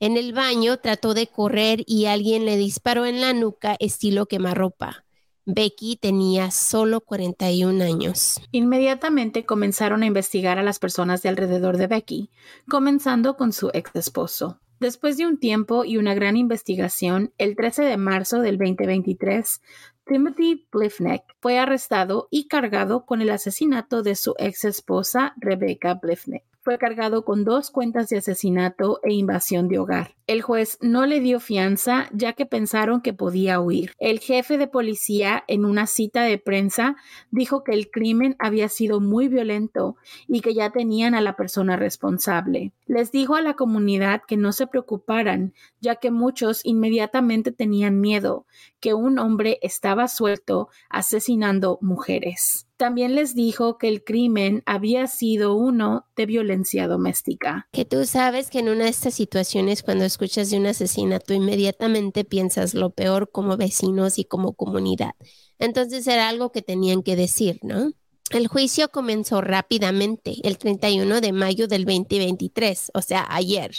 En 0.00 0.16
el 0.16 0.32
baño 0.32 0.78
trató 0.78 1.14
de 1.14 1.28
correr 1.28 1.84
y 1.86 2.06
alguien 2.06 2.44
le 2.44 2.56
disparó 2.56 3.06
en 3.06 3.20
la 3.20 3.32
nuca 3.32 3.76
estilo 3.78 4.26
quemarropa. 4.26 5.04
Becky 5.46 5.94
tenía 5.94 6.50
solo 6.50 7.00
41 7.02 7.84
años. 7.84 8.40
Inmediatamente 8.50 9.44
comenzaron 9.44 10.02
a 10.02 10.06
investigar 10.06 10.58
a 10.58 10.64
las 10.64 10.80
personas 10.80 11.22
de 11.22 11.28
alrededor 11.28 11.76
de 11.76 11.86
Becky, 11.86 12.30
comenzando 12.68 13.36
con 13.36 13.52
su 13.52 13.70
ex 13.72 13.94
esposo. 13.94 14.58
Después 14.82 15.16
de 15.16 15.28
un 15.28 15.38
tiempo 15.38 15.84
y 15.84 15.96
una 15.96 16.12
gran 16.12 16.36
investigación, 16.36 17.32
el 17.38 17.54
13 17.54 17.84
de 17.84 17.96
marzo 17.96 18.40
del 18.40 18.58
2023, 18.58 19.60
Timothy 20.04 20.66
Blifneck 20.72 21.22
fue 21.40 21.58
arrestado 21.58 22.28
y 22.30 22.48
cargado 22.48 23.06
con 23.06 23.22
el 23.22 23.30
asesinato 23.30 24.02
de 24.02 24.16
su 24.16 24.34
ex 24.38 24.64
esposa 24.64 25.34
Rebecca 25.36 25.94
Blifneck 25.94 26.44
fue 26.62 26.78
cargado 26.78 27.24
con 27.24 27.44
dos 27.44 27.70
cuentas 27.70 28.08
de 28.08 28.18
asesinato 28.18 29.00
e 29.02 29.12
invasión 29.12 29.68
de 29.68 29.78
hogar. 29.78 30.14
El 30.28 30.42
juez 30.42 30.78
no 30.80 31.04
le 31.06 31.18
dio 31.18 31.40
fianza 31.40 32.08
ya 32.12 32.32
que 32.34 32.46
pensaron 32.46 33.02
que 33.02 33.12
podía 33.12 33.60
huir. 33.60 33.92
El 33.98 34.20
jefe 34.20 34.56
de 34.56 34.68
policía 34.68 35.42
en 35.48 35.64
una 35.64 35.88
cita 35.88 36.22
de 36.22 36.38
prensa 36.38 36.96
dijo 37.32 37.64
que 37.64 37.72
el 37.72 37.90
crimen 37.90 38.36
había 38.38 38.68
sido 38.68 39.00
muy 39.00 39.26
violento 39.26 39.96
y 40.28 40.40
que 40.40 40.54
ya 40.54 40.70
tenían 40.70 41.14
a 41.14 41.20
la 41.20 41.34
persona 41.34 41.76
responsable. 41.76 42.72
Les 42.86 43.10
dijo 43.10 43.34
a 43.34 43.42
la 43.42 43.54
comunidad 43.54 44.22
que 44.26 44.36
no 44.36 44.52
se 44.52 44.68
preocuparan 44.68 45.52
ya 45.80 45.96
que 45.96 46.12
muchos 46.12 46.64
inmediatamente 46.64 47.50
tenían 47.50 48.00
miedo 48.00 48.46
que 48.78 48.94
un 48.94 49.18
hombre 49.18 49.58
estaba 49.62 50.06
suelto 50.06 50.68
asesinando 50.88 51.78
mujeres. 51.80 52.66
También 52.76 53.14
les 53.14 53.34
dijo 53.34 53.78
que 53.78 53.88
el 53.88 54.02
crimen 54.02 54.62
había 54.66 55.06
sido 55.06 55.54
uno 55.54 56.06
de 56.16 56.26
violencia 56.26 56.88
doméstica. 56.88 57.68
Que 57.72 57.84
tú 57.84 58.04
sabes 58.06 58.50
que 58.50 58.58
en 58.58 58.68
una 58.68 58.84
de 58.84 58.90
estas 58.90 59.14
situaciones 59.14 59.82
cuando 59.82 60.04
escuchas 60.04 60.50
de 60.50 60.58
un 60.58 60.66
asesinato 60.66 61.32
inmediatamente 61.32 62.24
piensas 62.24 62.74
lo 62.74 62.90
peor 62.90 63.30
como 63.30 63.56
vecinos 63.56 64.18
y 64.18 64.24
como 64.24 64.54
comunidad. 64.54 65.12
Entonces 65.58 66.06
era 66.06 66.28
algo 66.28 66.50
que 66.50 66.62
tenían 66.62 67.02
que 67.02 67.14
decir, 67.14 67.60
¿no? 67.62 67.92
El 68.32 68.48
juicio 68.48 68.88
comenzó 68.88 69.42
rápidamente, 69.42 70.36
el 70.42 70.56
31 70.56 71.20
de 71.20 71.32
mayo 71.32 71.68
del 71.68 71.84
2023, 71.84 72.92
o 72.94 73.02
sea, 73.02 73.26
ayer. 73.28 73.72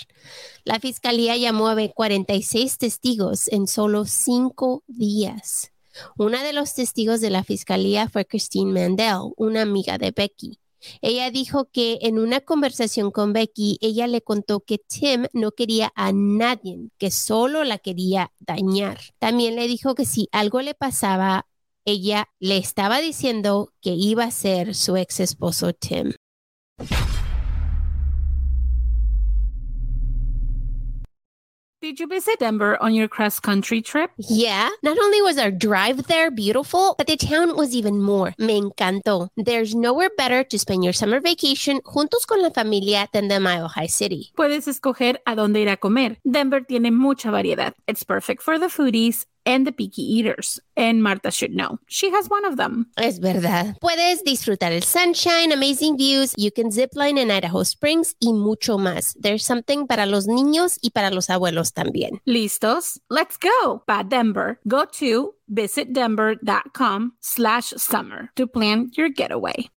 La 0.63 0.79
fiscalía 0.79 1.35
llamó 1.37 1.69
a 1.69 1.75
46 1.75 2.77
testigos 2.77 3.47
en 3.47 3.65
solo 3.65 4.05
cinco 4.05 4.83
días. 4.85 5.72
Una 6.17 6.43
de 6.43 6.53
los 6.53 6.73
testigos 6.73 7.21
de 7.21 7.29
la 7.29 7.43
fiscalía 7.43 8.09
fue 8.09 8.25
Christine 8.25 8.71
Mandel, 8.71 9.33
una 9.37 9.61
amiga 9.61 9.97
de 9.97 10.11
Becky. 10.11 10.59
Ella 11.01 11.31
dijo 11.31 11.69
que 11.71 11.99
en 12.01 12.19
una 12.19 12.41
conversación 12.41 13.11
con 13.11 13.33
Becky, 13.33 13.77
ella 13.81 14.07
le 14.07 14.21
contó 14.21 14.59
que 14.59 14.79
Tim 14.79 15.27
no 15.33 15.51
quería 15.51 15.91
a 15.95 16.11
nadie, 16.11 16.89
que 16.97 17.11
solo 17.11 17.63
la 17.63 17.77
quería 17.77 18.31
dañar. 18.39 18.99
También 19.19 19.55
le 19.55 19.67
dijo 19.67 19.95
que 19.95 20.05
si 20.05 20.27
algo 20.31 20.61
le 20.61 20.73
pasaba, 20.73 21.47
ella 21.85 22.29
le 22.39 22.57
estaba 22.57 22.99
diciendo 22.99 23.73
que 23.81 23.91
iba 23.91 24.25
a 24.25 24.31
ser 24.31 24.75
su 24.75 24.97
ex 24.97 25.19
esposo 25.19 25.73
Tim. 25.73 26.13
Did 31.83 31.99
you 31.99 32.07
visit 32.07 32.39
Denver 32.39 32.81
on 32.81 32.95
your 32.95 33.09
cross 33.09 33.41
country 33.41 33.81
trip? 33.81 34.09
Yeah, 34.15 34.69
not 34.83 34.97
only 34.97 35.21
was 35.21 35.37
our 35.37 35.51
drive 35.51 36.07
there 36.07 36.31
beautiful, 36.31 36.95
but 36.97 37.07
the 37.07 37.17
town 37.17 37.57
was 37.57 37.75
even 37.75 38.01
more. 38.01 38.33
Me 38.39 38.61
encantó. 38.61 39.27
There's 39.35 39.75
nowhere 39.75 40.09
better 40.17 40.45
to 40.45 40.57
spend 40.57 40.85
your 40.85 40.93
summer 40.93 41.19
vacation 41.19 41.81
juntos 41.81 42.25
con 42.25 42.41
la 42.41 42.51
familia 42.51 43.09
than 43.11 43.27
the 43.27 43.37
Mile 43.41 43.67
High 43.67 43.89
City. 43.89 44.31
Puedes 44.37 44.65
escoger 44.69 45.17
a 45.25 45.35
dónde 45.35 45.59
ir 45.59 45.67
a 45.67 45.75
comer. 45.75 46.19
Denver 46.23 46.61
tiene 46.61 46.89
mucha 46.89 47.31
variedad. 47.31 47.73
It's 47.85 48.05
perfect 48.05 48.43
for 48.43 48.57
the 48.57 48.67
foodies 48.69 49.25
and 49.45 49.65
the 49.65 49.71
picky 49.71 50.01
eaters. 50.01 50.59
And 50.75 51.03
Marta 51.03 51.31
should 51.31 51.53
know. 51.53 51.79
She 51.87 52.09
has 52.11 52.27
one 52.29 52.45
of 52.45 52.57
them. 52.57 52.87
Es 52.97 53.19
verdad. 53.19 53.77
Puedes 53.79 54.23
disfrutar 54.23 54.71
el 54.71 54.81
sunshine, 54.81 55.51
amazing 55.51 55.97
views, 55.97 56.33
you 56.37 56.51
can 56.51 56.71
zipline 56.71 57.19
in 57.19 57.29
Idaho 57.29 57.63
Springs 57.63 58.15
y 58.19 58.33
mucho 58.33 58.77
más. 58.77 59.15
There's 59.19 59.45
something 59.45 59.87
para 59.87 60.05
los 60.05 60.27
niños 60.27 60.79
y 60.81 60.91
para 60.91 61.11
los 61.11 61.29
abuelos 61.29 61.73
también. 61.73 62.21
¿Listos? 62.25 62.99
Let's 63.09 63.37
go! 63.37 63.83
Pa 63.85 64.03
Denver. 64.03 64.59
Go 64.67 64.85
to 64.99 65.35
visitdenver.com 65.51 67.13
slash 67.19 67.73
summer 67.77 68.29
to 68.35 68.47
plan 68.47 68.89
your 68.95 69.09
getaway. 69.09 69.69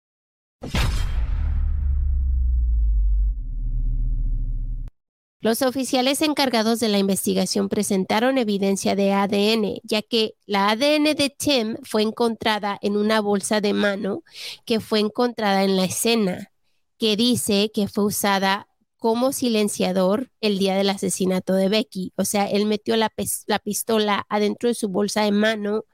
Los 5.46 5.62
oficiales 5.62 6.22
encargados 6.22 6.80
de 6.80 6.88
la 6.88 6.98
investigación 6.98 7.68
presentaron 7.68 8.36
evidencia 8.36 8.96
de 8.96 9.12
ADN, 9.12 9.78
ya 9.84 10.02
que 10.02 10.34
la 10.44 10.70
ADN 10.70 11.14
de 11.14 11.30
Tim 11.38 11.76
fue 11.84 12.02
encontrada 12.02 12.76
en 12.82 12.96
una 12.96 13.20
bolsa 13.20 13.60
de 13.60 13.72
mano 13.72 14.24
que 14.64 14.80
fue 14.80 14.98
encontrada 14.98 15.62
en 15.62 15.76
la 15.76 15.84
escena, 15.84 16.50
que 16.98 17.14
dice 17.14 17.70
que 17.72 17.86
fue 17.86 18.06
usada 18.06 18.66
como 18.96 19.30
silenciador 19.30 20.32
el 20.40 20.58
día 20.58 20.74
del 20.74 20.90
asesinato 20.90 21.54
de 21.54 21.68
Becky. 21.68 22.12
O 22.16 22.24
sea, 22.24 22.46
él 22.46 22.66
metió 22.66 22.96
la, 22.96 23.12
pistola 23.62 24.26
adentro 24.28 24.68
de 24.68 24.74
su 24.74 24.88
bolsa 24.88 25.22
de 25.22 25.30
mano 25.30 25.84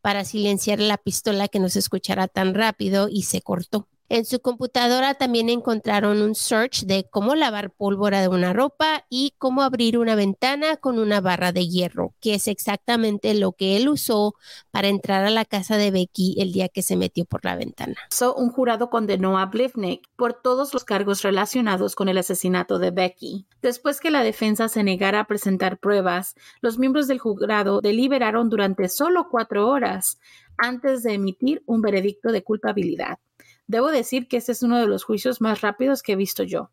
para 0.00 0.24
silenciar 0.24 0.80
la 0.80 0.96
pistola 0.96 1.48
que 1.48 1.60
no 1.60 1.68
se 1.68 1.80
escuchara 1.80 2.26
tan 2.26 2.54
rápido 2.54 3.10
y 3.10 3.24
se 3.24 3.42
cortó. 3.42 3.86
En 4.10 4.26
su 4.26 4.40
computadora 4.40 5.14
también 5.14 5.48
encontraron 5.48 6.20
un 6.20 6.34
search 6.34 6.84
de 6.84 7.06
cómo 7.10 7.34
lavar 7.34 7.70
pólvora 7.70 8.20
de 8.20 8.28
una 8.28 8.52
ropa 8.52 9.06
y 9.08 9.34
cómo 9.38 9.62
abrir 9.62 9.96
una 9.96 10.14
ventana 10.14 10.76
con 10.76 10.98
una 10.98 11.22
barra 11.22 11.52
de 11.52 11.66
hierro, 11.66 12.12
que 12.20 12.34
es 12.34 12.46
exactamente 12.46 13.32
lo 13.32 13.52
que 13.52 13.76
él 13.76 13.88
usó 13.88 14.34
para 14.70 14.88
entrar 14.88 15.24
a 15.24 15.30
la 15.30 15.46
casa 15.46 15.78
de 15.78 15.90
Becky 15.90 16.36
el 16.38 16.52
día 16.52 16.68
que 16.68 16.82
se 16.82 16.96
metió 16.96 17.24
por 17.24 17.44
la 17.44 17.56
ventana. 17.56 17.94
Un 18.36 18.50
jurado 18.50 18.90
condenó 18.90 19.38
a 19.38 19.46
Blivnik 19.46 20.02
por 20.16 20.34
todos 20.34 20.74
los 20.74 20.84
cargos 20.84 21.22
relacionados 21.22 21.94
con 21.94 22.08
el 22.08 22.18
asesinato 22.18 22.78
de 22.78 22.90
Becky. 22.90 23.46
Después 23.62 24.00
que 24.00 24.10
la 24.10 24.22
defensa 24.22 24.68
se 24.68 24.82
negara 24.82 25.20
a 25.20 25.26
presentar 25.26 25.78
pruebas, 25.78 26.34
los 26.60 26.78
miembros 26.78 27.08
del 27.08 27.18
jurado 27.18 27.80
deliberaron 27.80 28.50
durante 28.50 28.88
solo 28.88 29.28
cuatro 29.30 29.68
horas 29.68 30.18
antes 30.58 31.02
de 31.02 31.14
emitir 31.14 31.62
un 31.66 31.80
veredicto 31.80 32.32
de 32.32 32.42
culpabilidad. 32.42 33.18
Debo 33.66 33.90
decir 33.90 34.28
que 34.28 34.36
este 34.36 34.52
es 34.52 34.62
uno 34.62 34.78
de 34.78 34.86
los 34.86 35.04
juicios 35.04 35.40
más 35.40 35.60
rápidos 35.60 36.02
que 36.02 36.12
he 36.12 36.16
visto 36.16 36.42
yo. 36.42 36.70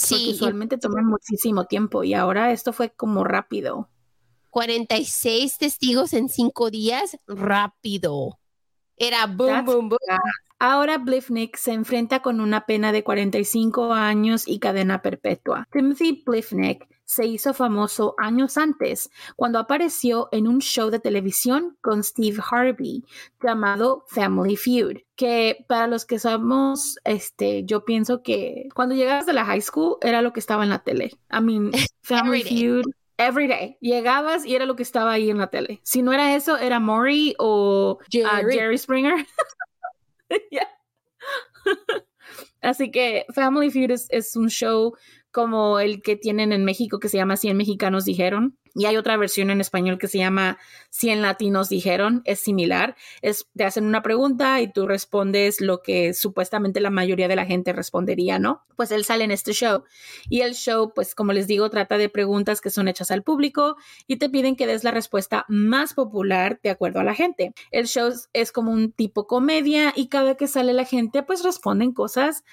Porque 0.00 0.16
Sí, 0.16 0.30
y 0.30 0.34
usualmente 0.34 0.78
toman 0.78 1.06
muchísimo 1.06 1.64
tiempo 1.64 2.04
y 2.04 2.14
ahora 2.14 2.52
esto 2.52 2.72
fue 2.72 2.90
como 2.90 3.24
rápido. 3.24 3.88
46 4.50 5.58
testigos 5.58 6.12
en 6.12 6.28
cinco 6.28 6.70
días, 6.70 7.18
rápido. 7.26 8.38
Era 8.96 9.26
boom, 9.26 9.48
That's 9.48 9.66
boom, 9.66 9.88
boom. 9.88 9.98
fast. 10.06 10.47
Ahora 10.60 10.98
Blivnik 10.98 11.56
se 11.56 11.72
enfrenta 11.72 12.20
con 12.20 12.40
una 12.40 12.66
pena 12.66 12.90
de 12.90 13.04
45 13.04 13.92
años 13.92 14.46
y 14.46 14.58
cadena 14.58 15.02
perpetua. 15.02 15.68
Timothy 15.70 16.24
Blivnik 16.26 16.88
se 17.04 17.26
hizo 17.26 17.54
famoso 17.54 18.14
años 18.18 18.58
antes 18.58 19.10
cuando 19.36 19.58
apareció 19.60 20.28
en 20.30 20.46
un 20.46 20.60
show 20.60 20.90
de 20.90 20.98
televisión 20.98 21.78
con 21.80 22.02
Steve 22.02 22.38
Harvey 22.50 23.04
llamado 23.42 24.04
Family 24.08 24.56
Feud, 24.56 24.98
que 25.16 25.64
para 25.68 25.86
los 25.86 26.04
que 26.04 26.18
somos, 26.18 26.98
este, 27.04 27.64
yo 27.64 27.84
pienso 27.84 28.22
que 28.22 28.68
cuando 28.74 28.94
llegabas 28.94 29.26
de 29.26 29.32
la 29.32 29.46
high 29.46 29.62
school 29.62 29.96
era 30.02 30.22
lo 30.22 30.32
que 30.32 30.40
estaba 30.40 30.64
en 30.64 30.70
la 30.70 30.80
tele. 30.80 31.12
I 31.32 31.40
mean, 31.40 31.70
Family. 32.02 32.42
Feud. 32.42 32.84
Every 33.16 33.48
day. 33.48 33.76
Llegabas 33.80 34.44
y 34.44 34.54
era 34.54 34.66
lo 34.66 34.76
que 34.76 34.82
estaba 34.82 35.12
ahí 35.12 35.30
en 35.30 35.38
la 35.38 35.48
tele. 35.48 35.80
Si 35.82 36.02
no 36.02 36.12
era 36.12 36.36
eso, 36.36 36.56
era 36.56 36.78
Maury 36.78 37.34
o 37.38 37.98
Jerry. 38.10 38.54
Jerry 38.54 38.78
Springer. 38.78 39.26
Yeah. 40.50 40.68
Así 42.62 42.90
que 42.90 43.24
Family 43.34 43.70
Feud 43.70 43.90
es, 43.90 44.06
es 44.10 44.36
un 44.36 44.48
show 44.48 44.94
como 45.32 45.78
el 45.80 46.02
que 46.02 46.16
tienen 46.16 46.52
en 46.52 46.64
México 46.64 46.98
que 47.00 47.08
se 47.08 47.16
llama 47.18 47.36
100 47.36 47.56
mexicanos 47.56 48.04
dijeron. 48.04 48.56
Y 48.74 48.84
hay 48.84 48.96
otra 48.96 49.16
versión 49.16 49.50
en 49.50 49.60
español 49.60 49.98
que 49.98 50.06
se 50.06 50.18
llama 50.18 50.58
100 50.90 51.20
latinos 51.22 51.68
dijeron. 51.68 52.22
Es 52.24 52.38
similar. 52.40 52.96
Es, 53.22 53.48
te 53.56 53.64
hacen 53.64 53.84
una 53.84 54.02
pregunta 54.02 54.60
y 54.60 54.72
tú 54.72 54.86
respondes 54.86 55.60
lo 55.60 55.82
que 55.82 56.14
supuestamente 56.14 56.80
la 56.80 56.90
mayoría 56.90 57.26
de 57.28 57.34
la 57.36 57.44
gente 57.46 57.72
respondería, 57.72 58.38
¿no? 58.38 58.62
Pues 58.76 58.92
él 58.92 59.04
sale 59.04 59.24
en 59.24 59.32
este 59.32 59.52
show. 59.52 59.82
Y 60.28 60.42
el 60.42 60.54
show, 60.54 60.92
pues 60.94 61.14
como 61.14 61.32
les 61.32 61.46
digo, 61.46 61.68
trata 61.70 61.98
de 61.98 62.08
preguntas 62.08 62.60
que 62.60 62.70
son 62.70 62.86
hechas 62.88 63.10
al 63.10 63.22
público 63.24 63.76
y 64.06 64.16
te 64.16 64.30
piden 64.30 64.54
que 64.54 64.66
des 64.66 64.84
la 64.84 64.90
respuesta 64.92 65.44
más 65.48 65.94
popular 65.94 66.60
de 66.62 66.70
acuerdo 66.70 67.00
a 67.00 67.04
la 67.04 67.14
gente. 67.14 67.52
El 67.70 67.86
show 67.86 68.12
es- 68.32 68.52
como 68.52 68.72
un 68.72 68.92
tipo 68.92 69.26
comedia 69.26 69.92
y 69.94 70.08
cada 70.08 70.36
que 70.36 70.46
sale 70.46 70.72
la 70.72 70.84
gente, 70.84 71.22
pues 71.22 71.42
responden 71.44 71.92
cosas 71.92 72.44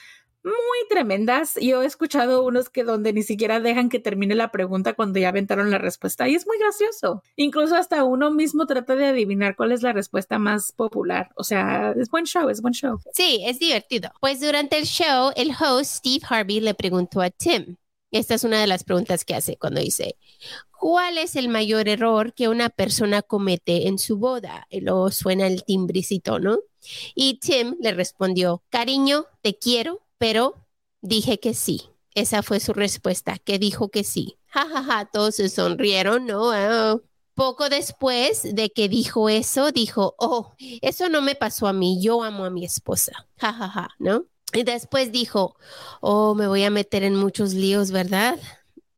muy 0.46 0.88
tremendas. 0.90 1.56
Yo 1.60 1.84
he 1.84 1.86
escuchado 1.86 2.46
unos 2.46 2.70
que 2.70 2.84
donde 2.84 3.14
ni 3.14 3.24
siquiera 3.24 3.60
dejan 3.60 3.90
que 3.90 4.00
termine 4.00 4.36
la 4.36 4.52
pregunta 4.52 4.94
cuando 4.94 5.20
ya 5.20 5.30
aventaron 5.30 5.72
la 5.72 5.78
respuesta 5.78 6.30
y 6.30 6.36
es 6.36 6.46
muy 6.46 6.58
gracioso. 6.58 7.24
Incluso 7.36 7.76
hasta 7.76 8.04
uno 8.04 8.32
mismo 8.32 8.66
trata 8.66 8.96
de 8.96 9.08
adivinar 9.08 9.56
cuál 9.56 9.72
es 9.72 9.82
la 9.82 9.94
respuesta 9.94 10.38
más 10.40 10.72
popular. 10.72 11.32
O 11.36 11.44
sea, 11.44 11.94
es 12.00 12.10
buen 12.10 12.26
show, 12.26 12.50
es 12.50 12.62
buen 12.62 12.74
show. 12.74 13.00
Sí, 13.14 13.42
es 13.46 13.60
divertido. 13.60 14.12
Pues 14.22 14.40
durante 14.40 14.78
el 14.78 14.86
show, 14.86 15.32
el 15.36 15.52
host 15.60 15.96
Steve 15.96 16.26
Harvey 16.30 16.60
le 16.60 16.76
preguntó 16.76 17.22
a 17.22 17.30
Tim. 17.30 17.78
Esta 18.12 18.36
es 18.36 18.44
una 18.44 18.62
de 18.62 18.68
las 18.68 18.84
preguntas 18.84 19.26
que 19.26 19.36
hace 19.36 19.58
cuando 19.58 19.82
dice, 19.82 20.16
¿cuál 20.80 21.18
es 21.18 21.36
el 21.36 21.50
mayor 21.50 21.90
error 21.90 22.34
que 22.34 22.48
una 22.48 22.70
persona 22.70 23.22
comete 23.22 23.88
en 23.88 24.00
su 24.00 24.18
boda? 24.18 24.68
Y 24.70 24.82
luego 24.82 25.12
suena 25.12 25.48
el 25.48 25.66
timbricito, 25.66 26.40
¿no? 26.40 26.60
Y 27.14 27.40
Tim 27.40 27.76
le 27.82 27.94
respondió, 27.94 28.64
cariño, 28.70 29.26
te 29.42 29.58
quiero, 29.58 30.05
pero 30.26 30.56
dije 31.04 31.40
que 31.40 31.54
sí. 31.54 31.84
Esa 32.16 32.42
fue 32.42 32.60
su 32.60 32.74
respuesta, 32.74 33.38
que 33.38 33.60
dijo 33.60 33.90
que 33.90 34.04
sí. 34.04 34.40
Ja, 34.48 34.66
ja, 34.68 34.84
ja, 34.84 35.06
todos 35.06 35.36
se 35.36 35.50
sonrieron, 35.50 36.26
¿no? 36.26 36.50
Ah. 36.52 36.98
Poco 37.36 37.70
después 37.70 38.42
de 38.56 38.72
que 38.72 38.90
dijo 38.90 39.30
eso, 39.30 39.72
dijo, 39.72 40.16
oh, 40.18 40.56
eso 40.82 41.10
no 41.10 41.22
me 41.22 41.36
pasó 41.36 41.68
a 41.68 41.74
mí, 41.74 42.02
yo 42.02 42.24
amo 42.24 42.44
a 42.46 42.50
mi 42.50 42.66
esposa. 42.66 43.28
Ja, 43.38 43.54
ja, 43.54 43.70
ja, 43.70 43.90
¿no? 44.00 44.26
Y 44.52 44.64
después 44.64 45.12
dijo, 45.12 45.58
oh, 46.02 46.34
me 46.34 46.48
voy 46.48 46.64
a 46.64 46.72
meter 46.72 47.04
en 47.04 47.16
muchos 47.16 47.54
líos, 47.54 47.92
¿verdad? 47.92 48.40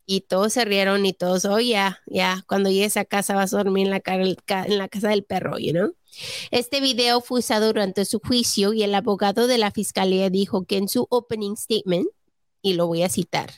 Y 0.05 0.21
todos 0.21 0.53
se 0.53 0.63
rieron 0.63 1.05
y 1.05 1.11
todos, 1.11 1.43
oh, 1.43 1.59
ya, 1.59 1.99
ya, 2.05 2.45
cuando 2.47 2.69
llegues 2.69 2.95
a 2.95 3.03
casa 3.03 3.35
vas 3.35 3.53
a 3.53 3.57
dormir 3.57 3.87
en 3.87 3.91
la, 3.91 4.01
en 4.63 4.77
la 4.77 4.87
casa 4.87 5.09
del 5.09 5.25
perro, 5.25 5.57
you 5.57 5.73
know? 5.73 5.93
Este 6.51 6.81
video 6.81 7.21
fue 7.21 7.39
usado 7.39 7.67
durante 7.67 8.05
su 8.05 8.19
juicio 8.19 8.73
y 8.73 8.83
el 8.83 8.95
abogado 8.95 9.47
de 9.47 9.57
la 9.57 9.71
fiscalía 9.71 10.29
dijo 10.29 10.65
que 10.65 10.77
en 10.77 10.87
su 10.87 11.07
opening 11.09 11.55
statement, 11.55 12.07
y 12.61 12.73
lo 12.73 12.87
voy 12.87 13.03
a 13.03 13.09
citar, 13.09 13.51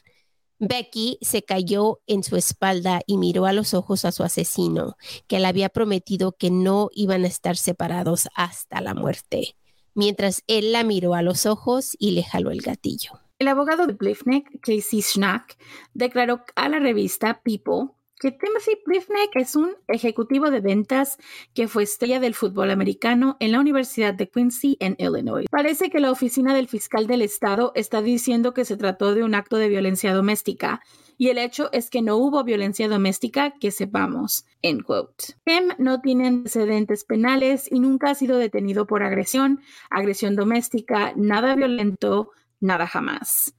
Becky 0.59 1.17
se 1.21 1.43
cayó 1.43 2.01
en 2.05 2.21
su 2.21 2.35
espalda 2.35 3.01
y 3.07 3.17
miró 3.17 3.45
a 3.45 3.53
los 3.53 3.73
ojos 3.73 4.03
a 4.03 4.11
su 4.11 4.23
asesino, 4.23 4.97
que 5.27 5.39
le 5.39 5.47
había 5.47 5.69
prometido 5.69 6.33
que 6.33 6.51
no 6.51 6.89
iban 6.93 7.23
a 7.23 7.27
estar 7.27 7.55
separados 7.55 8.27
hasta 8.35 8.81
la 8.81 8.93
muerte, 8.93 9.55
mientras 9.93 10.43
él 10.47 10.73
la 10.73 10.83
miró 10.83 11.13
a 11.13 11.21
los 11.21 11.45
ojos 11.45 11.95
y 11.97 12.11
le 12.11 12.23
jaló 12.23 12.51
el 12.51 12.61
gatillo. 12.61 13.21
El 13.39 13.47
abogado 13.47 13.87
de 13.87 13.93
Blivnik, 13.93 14.59
Casey 14.59 15.01
Schnack, 15.01 15.57
declaró 15.93 16.43
a 16.55 16.67
la 16.67 16.79
revista 16.79 17.41
People 17.41 17.93
que 18.19 18.31
Timothy 18.31 18.75
Plivnik 18.83 19.35
es 19.35 19.55
un 19.55 19.75
ejecutivo 19.87 20.51
de 20.51 20.59
ventas 20.59 21.17
que 21.53 21.67
fue 21.67 21.83
estrella 21.83 22.19
del 22.19 22.35
fútbol 22.35 22.69
americano 22.69 23.37
en 23.39 23.53
la 23.53 23.59
Universidad 23.59 24.13
de 24.13 24.29
Quincy 24.29 24.77
en 24.79 24.95
Illinois. 24.99 25.47
Parece 25.49 25.89
que 25.89 25.99
la 25.99 26.11
oficina 26.11 26.53
del 26.53 26.67
fiscal 26.67 27.07
del 27.07 27.21
estado 27.21 27.71
está 27.75 28.01
diciendo 28.01 28.53
que 28.53 28.65
se 28.65 28.77
trató 28.77 29.15
de 29.15 29.23
un 29.23 29.35
acto 29.35 29.57
de 29.57 29.69
violencia 29.69 30.13
doméstica 30.13 30.81
y 31.17 31.29
el 31.29 31.37
hecho 31.37 31.69
es 31.73 31.89
que 31.89 32.01
no 32.01 32.17
hubo 32.17 32.43
violencia 32.43 32.87
doméstica 32.87 33.53
que 33.59 33.71
sepamos. 33.71 34.45
End 34.61 34.83
quote. 34.83 35.35
Tim 35.43 35.69
no 35.77 36.01
tiene 36.01 36.27
antecedentes 36.27 37.03
penales 37.05 37.69
y 37.71 37.79
nunca 37.79 38.11
ha 38.11 38.15
sido 38.15 38.37
detenido 38.37 38.87
por 38.87 39.03
agresión, 39.03 39.61
agresión 39.89 40.35
doméstica, 40.35 41.13
nada 41.15 41.55
violento, 41.55 42.31
nada 42.61 42.87
jamás. 42.87 43.53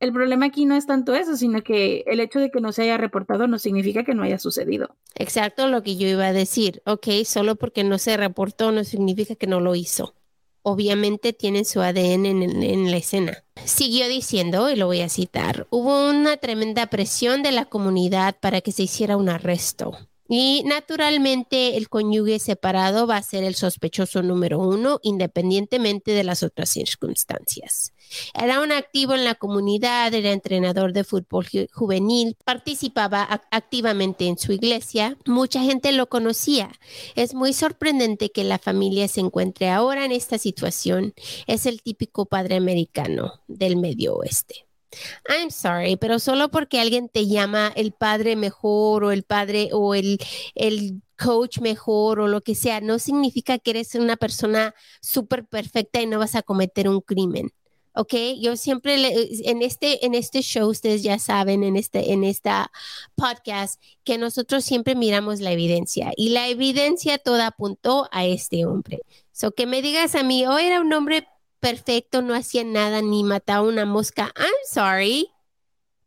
El 0.00 0.12
problema 0.12 0.46
aquí 0.46 0.64
no 0.64 0.76
es 0.76 0.86
tanto 0.86 1.14
eso, 1.14 1.36
sino 1.36 1.62
que 1.62 2.04
el 2.06 2.20
hecho 2.20 2.38
de 2.38 2.50
que 2.50 2.60
no 2.60 2.72
se 2.72 2.82
haya 2.82 2.96
reportado 2.96 3.46
no 3.46 3.58
significa 3.58 4.04
que 4.04 4.14
no 4.14 4.22
haya 4.22 4.38
sucedido. 4.38 4.96
Exacto 5.14 5.68
lo 5.68 5.82
que 5.82 5.96
yo 5.96 6.06
iba 6.08 6.26
a 6.26 6.32
decir. 6.32 6.82
Ok, 6.86 7.08
solo 7.24 7.56
porque 7.56 7.84
no 7.84 7.98
se 7.98 8.16
reportó 8.16 8.72
no 8.72 8.84
significa 8.84 9.34
que 9.34 9.46
no 9.46 9.60
lo 9.60 9.74
hizo. 9.74 10.14
Obviamente 10.62 11.32
tienen 11.32 11.64
su 11.64 11.80
ADN 11.80 12.26
en 12.26 12.90
la 12.90 12.96
escena. 12.96 13.44
Siguió 13.64 14.08
diciendo, 14.08 14.68
y 14.68 14.76
lo 14.76 14.86
voy 14.86 15.00
a 15.00 15.08
citar, 15.08 15.68
hubo 15.70 16.10
una 16.10 16.36
tremenda 16.38 16.88
presión 16.88 17.42
de 17.44 17.52
la 17.52 17.66
comunidad 17.66 18.36
para 18.40 18.60
que 18.60 18.72
se 18.72 18.82
hiciera 18.82 19.16
un 19.16 19.28
arresto. 19.28 19.96
Y 20.28 20.62
naturalmente 20.64 21.76
el 21.76 21.88
cónyuge 21.88 22.38
separado 22.38 23.06
va 23.06 23.16
a 23.18 23.22
ser 23.22 23.44
el 23.44 23.54
sospechoso 23.54 24.22
número 24.22 24.58
uno, 24.58 24.98
independientemente 25.02 26.10
de 26.12 26.24
las 26.24 26.42
otras 26.42 26.68
circunstancias. 26.70 27.92
Era 28.34 28.60
un 28.60 28.72
activo 28.72 29.14
en 29.14 29.24
la 29.24 29.34
comunidad, 29.34 30.12
era 30.14 30.30
entrenador 30.32 30.92
de 30.92 31.04
fútbol 31.04 31.46
ju- 31.46 31.68
juvenil, 31.72 32.36
participaba 32.44 33.28
ac- 33.28 33.42
activamente 33.50 34.26
en 34.26 34.38
su 34.38 34.52
iglesia, 34.52 35.16
mucha 35.26 35.62
gente 35.62 35.92
lo 35.92 36.08
conocía. 36.08 36.70
Es 37.14 37.34
muy 37.34 37.52
sorprendente 37.52 38.30
que 38.30 38.44
la 38.44 38.58
familia 38.58 39.08
se 39.08 39.20
encuentre 39.20 39.70
ahora 39.70 40.04
en 40.04 40.12
esta 40.12 40.38
situación. 40.38 41.14
Es 41.46 41.66
el 41.66 41.82
típico 41.82 42.26
padre 42.26 42.56
americano 42.56 43.32
del 43.48 43.76
medio 43.76 44.16
oeste. 44.16 44.66
I'm 45.28 45.50
sorry, 45.50 45.96
pero 45.96 46.18
solo 46.18 46.50
porque 46.50 46.80
alguien 46.80 47.08
te 47.08 47.26
llama 47.26 47.72
el 47.76 47.92
padre 47.92 48.36
mejor 48.36 49.04
o 49.04 49.12
el 49.12 49.22
padre 49.24 49.70
o 49.72 49.94
el, 49.94 50.18
el 50.54 51.02
coach 51.18 51.58
mejor 51.60 52.20
o 52.20 52.28
lo 52.28 52.40
que 52.42 52.54
sea, 52.54 52.80
no 52.80 52.98
significa 52.98 53.58
que 53.58 53.70
eres 53.72 53.94
una 53.94 54.16
persona 54.16 54.74
súper 55.00 55.44
perfecta 55.46 56.00
y 56.00 56.06
no 56.06 56.18
vas 56.18 56.34
a 56.34 56.42
cometer 56.42 56.88
un 56.88 57.00
crimen. 57.00 57.50
¿ok? 57.94 58.14
Yo 58.40 58.56
siempre 58.56 58.98
le- 58.98 59.28
en 59.50 59.62
este 59.62 60.04
en 60.04 60.14
este 60.14 60.42
show 60.42 60.68
ustedes 60.68 61.02
ya 61.02 61.18
saben 61.18 61.62
en 61.64 61.76
este 61.76 62.12
en 62.12 62.24
esta 62.24 62.70
podcast 63.14 63.80
que 64.04 64.18
nosotros 64.18 64.64
siempre 64.64 64.94
miramos 64.94 65.40
la 65.40 65.52
evidencia 65.52 66.12
y 66.16 66.28
la 66.30 66.48
evidencia 66.48 67.16
toda 67.18 67.46
apuntó 67.48 68.06
a 68.12 68.26
este 68.26 68.66
hombre. 68.66 69.00
So 69.32 69.52
que 69.52 69.66
me 69.66 69.80
digas 69.82 70.14
a 70.14 70.22
mí, 70.22 70.46
oh, 70.46 70.58
era 70.58 70.80
un 70.80 70.92
hombre 70.92 71.26
perfecto, 71.60 72.22
no 72.22 72.34
hacía 72.34 72.64
nada 72.64 73.02
ni 73.02 73.24
mataba 73.24 73.66
una 73.66 73.84
mosca. 73.84 74.32
I'm 74.36 74.52
sorry. 74.70 75.30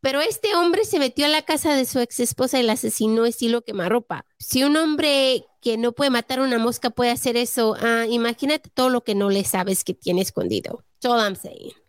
Pero 0.01 0.21
este 0.21 0.55
hombre 0.55 0.85
se 0.85 0.99
metió 0.99 1.25
a 1.25 1.29
la 1.29 1.41
casa 1.41 1.75
de 1.75 1.85
su 1.85 1.99
ex 1.99 2.21
esposa 2.21 2.59
y 2.59 2.63
la 2.63 2.73
asesinó 2.73 3.25
estilo 3.25 3.63
quemarropa. 3.63 4.25
Si 4.37 4.63
un 4.63 4.77
hombre 4.77 5.43
que 5.61 5.77
no 5.77 5.91
puede 5.91 6.09
matar 6.09 6.39
una 6.39 6.57
mosca 6.57 6.89
puede 6.89 7.11
hacer 7.11 7.35
eso, 7.35 7.75
ah, 7.81 8.05
imagínate 8.09 8.69
todo 8.73 8.89
lo 8.89 9.03
que 9.03 9.13
no 9.13 9.29
le 9.29 9.43
sabes 9.43 9.83
que 9.83 9.93
tiene 9.93 10.21
escondido. 10.21 10.85
That's 11.01 11.13
all 11.13 11.19
I'm. 11.21 11.35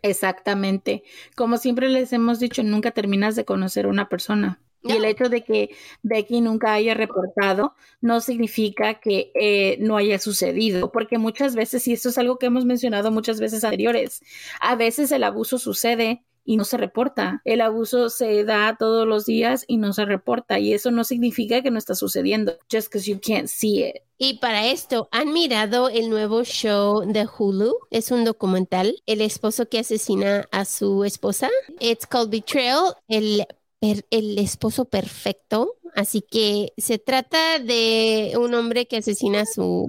Exactamente. 0.03 1.05
Como 1.37 1.57
siempre 1.57 1.88
les 1.88 2.12
hemos 2.12 2.40
dicho, 2.40 2.62
nunca 2.62 2.90
terminas 2.90 3.37
de 3.37 3.44
conocer 3.44 3.87
a 3.87 3.88
una 3.88 4.09
persona. 4.09 4.61
Y 4.83 4.93
el 4.93 5.05
hecho 5.05 5.29
de 5.29 5.45
que 5.45 5.77
Becky 6.03 6.40
nunca 6.40 6.73
haya 6.73 6.95
reportado 6.95 7.75
no 8.01 8.21
significa 8.21 9.01
que 9.01 9.31
eh, 9.35 9.77
no 9.81 9.97
haya 9.97 10.19
sucedido, 10.19 10.90
porque 10.90 11.19
muchas 11.19 11.55
veces, 11.55 11.87
y 11.87 11.93
esto 11.93 12.09
es 12.09 12.19
algo 12.19 12.38
que 12.38 12.47
hemos 12.47 12.64
mencionado 12.64 13.11
muchas 13.11 13.40
veces 13.40 13.62
anteriores, 13.64 14.23
a 14.61 14.77
veces 14.77 15.12
el 15.12 15.25
abuso 15.25 15.59
sucede 15.59 16.23
y 16.45 16.57
no 16.57 16.64
se 16.64 16.77
reporta. 16.77 17.43
El 17.45 17.61
abuso 17.61 18.11
se 18.11 18.45
da 18.45 18.77
todos 18.79 19.07
los 19.07 19.27
días 19.27 19.64
y 19.69 19.77
no 19.77 19.93
se 19.93 20.05
reporta, 20.05 20.59
y 20.59 20.73
eso 20.73 20.90
no 20.90 21.05
significa 21.05 21.62
que 21.62 21.71
no 21.71 21.79
está 21.79 21.95
sucediendo, 21.95 22.59
just 22.73 22.88
because 22.88 23.11
you 23.11 23.21
can't 23.21 23.49
see 23.49 23.85
it. 23.85 23.97
Y 24.19 24.38
para 24.38 24.66
esto, 24.66 25.09
¿han 25.12 25.33
mirado 25.33 25.88
el 25.88 26.11
nuevo 26.11 26.45
show 26.45 27.05
de 27.07 27.27
Hulu? 27.27 27.75
Es 27.90 28.11
un 28.11 28.25
documental, 28.25 29.03
el 29.07 29.23
esposo 29.23 29.69
que 29.69 29.79
asesina 29.79 30.47
a 30.51 30.66
su 30.66 31.05
esposa. 31.05 31.49
It's 31.79 32.07
called 32.07 32.31
Betrayal, 32.31 32.97
el, 33.09 33.47
per- 33.81 34.07
el 34.11 34.38
esposo 34.38 34.87
perfecto. 34.87 35.77
Así 35.95 36.23
que 36.23 36.73
se 36.79 36.99
trata 36.99 37.59
de 37.59 38.35
un 38.38 38.55
hombre 38.55 38.87
que 38.87 38.99
asesina 38.99 39.43
a 39.43 39.47
su 39.47 39.87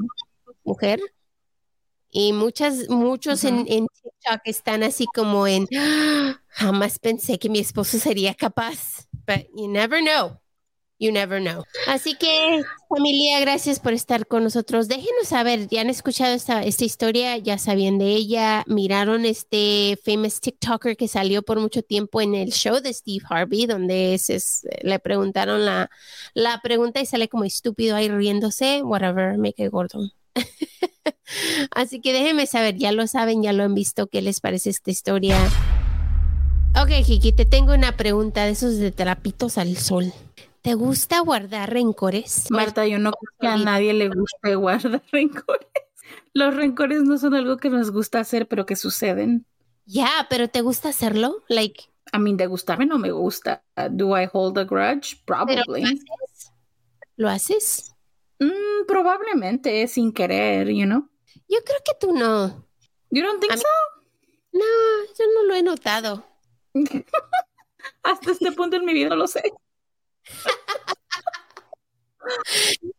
mujer. 0.64 1.00
Y 2.14 2.34
muchas, 2.34 2.90
muchos 2.90 3.44
en, 3.46 3.60
en 3.70 3.88
TikTok 3.88 4.42
están 4.46 4.84
así 4.84 5.06
como 5.16 5.48
en, 5.48 5.68
"Ah, 5.78 6.42
jamás 6.50 7.00
pensé 7.00 7.40
que 7.40 7.50
mi 7.50 7.60
esposo 7.60 7.98
sería 8.00 8.34
capaz. 8.36 9.08
But 9.26 9.48
you 9.56 9.68
never 9.70 10.02
know. 10.02 10.41
You 11.02 11.12
never 11.12 11.42
know. 11.42 11.64
Así 11.88 12.14
que, 12.14 12.62
familia, 12.88 13.40
gracias 13.40 13.80
por 13.80 13.92
estar 13.94 14.28
con 14.28 14.44
nosotros. 14.44 14.88
Déjenos 14.88 15.28
saber, 15.30 15.68
ya 15.68 15.82
han 15.82 15.90
escuchado 15.90 16.36
esta, 16.36 16.64
esta 16.64 16.86
historia, 16.86 17.38
ya 17.38 17.58
sabían 17.58 17.98
de 17.98 18.06
ella, 18.14 18.64
miraron 18.68 19.26
este 19.26 19.98
famous 20.06 20.40
TikToker 20.40 20.96
que 20.96 21.08
salió 21.08 21.42
por 21.42 21.60
mucho 21.60 21.82
tiempo 21.82 22.22
en 22.22 22.36
el 22.36 22.52
show 22.52 22.80
de 22.82 22.94
Steve 22.94 23.26
Harvey, 23.28 23.66
donde 23.66 24.14
es, 24.14 24.30
es- 24.30 24.62
le 24.84 25.00
preguntaron 25.00 25.66
la, 25.66 25.90
la 26.36 26.62
pregunta 26.62 27.02
y 27.02 27.08
sale 27.08 27.28
como 27.30 27.46
estúpido 27.46 27.96
ahí 27.96 28.08
riéndose, 28.08 28.84
whatever, 28.84 29.40
me 29.40 29.54
quedé 29.54 29.70
gordo. 29.70 30.02
Así 31.72 32.00
que 32.00 32.14
déjenme 32.14 32.46
saber, 32.46 32.76
ya 32.78 32.92
lo 32.92 33.08
saben, 33.08 33.42
ya 33.42 33.54
lo 33.54 33.64
han 33.64 33.74
visto, 33.74 34.06
¿qué 34.06 34.22
les 34.22 34.40
parece 34.40 34.70
esta 34.70 34.92
historia? 34.92 35.36
Ok, 36.80 36.92
Kiki, 37.06 37.32
te 37.32 37.46
tengo 37.46 37.74
una 37.74 37.98
pregunta 37.98 38.46
de 38.46 38.52
esos 38.52 38.78
de 38.78 38.92
trapitos 38.92 39.58
al 39.58 39.76
sol. 39.78 40.14
¿Te 40.62 40.76
gusta 40.76 41.20
guardar 41.22 41.72
rencores? 41.74 42.50
Marta, 42.52 42.86
yo 42.86 43.00
no 43.00 43.12
creo 43.12 43.32
que 43.40 43.48
a 43.48 43.58
nadie 43.58 43.94
le 43.94 44.10
guste 44.10 44.56
guardar 44.56 45.02
rencores. 45.12 45.68
Los 46.34 46.56
rencores 46.56 47.02
no 47.04 47.18
son 47.18 47.34
algo 47.34 47.58
que 47.58 47.70
nos 47.70 47.92
gusta 47.92 48.20
hacer, 48.20 48.48
pero 48.48 48.66
que 48.66 48.76
suceden. 48.76 49.46
Ya, 49.86 50.28
pero 50.30 50.50
¿te 50.50 50.62
gusta 50.62 50.90
hacerlo? 50.90 51.44
Like, 51.50 51.86
A 52.12 52.20
mí 52.20 52.36
de 52.36 52.46
gustarme 52.48 52.86
no 52.86 52.98
me 53.00 53.12
gusta. 53.12 53.64
Do 53.92 54.18
I 54.20 54.30
hold 54.32 54.58
a 54.60 54.64
grudge? 54.66 55.22
¿pero 55.26 55.40
lo 55.40 55.46
Probably. 55.64 55.84
haces? 55.84 56.52
¿Lo 57.16 57.30
haces? 57.30 57.96
Mm, 58.40 58.86
probablemente 58.88 59.88
sin 59.88 60.12
querer, 60.14 60.70
you 60.70 60.86
know. 60.86 61.10
Yo 61.48 61.60
creo 61.66 61.80
que 61.84 61.94
tú 62.00 62.14
no. 62.14 62.68
You 63.10 63.24
don't 63.24 63.40
think 63.40 63.52
A 63.54 63.56
mí- 63.56 63.62
so? 63.62 63.68
No, 64.54 64.66
yo 65.18 65.26
no 65.34 65.44
lo 65.48 65.56
he 65.56 65.64
notado. 65.64 66.26
Hasta 68.04 68.32
este 68.32 68.52
punto 68.52 68.76
en 68.78 68.86
mi 68.86 68.94
vida 68.94 69.16
lo 69.16 69.28
sé. 69.28 69.42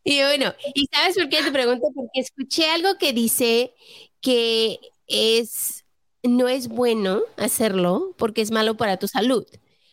Y 0.04 0.20
bueno, 0.20 0.52
¿y 0.74 0.86
sabes 0.92 1.16
por 1.16 1.28
qué 1.28 1.42
te 1.42 1.52
pregunto? 1.52 1.88
Porque 1.94 2.20
escuché 2.20 2.70
algo 2.70 2.98
que 2.98 3.12
dice 3.12 3.74
que 4.20 4.78
es 5.06 5.84
no 6.22 6.48
es 6.48 6.68
bueno 6.68 7.22
hacerlo 7.36 8.14
porque 8.16 8.42
es 8.42 8.50
malo 8.50 8.76
para 8.76 8.96
tu 8.96 9.08
salud. 9.08 9.46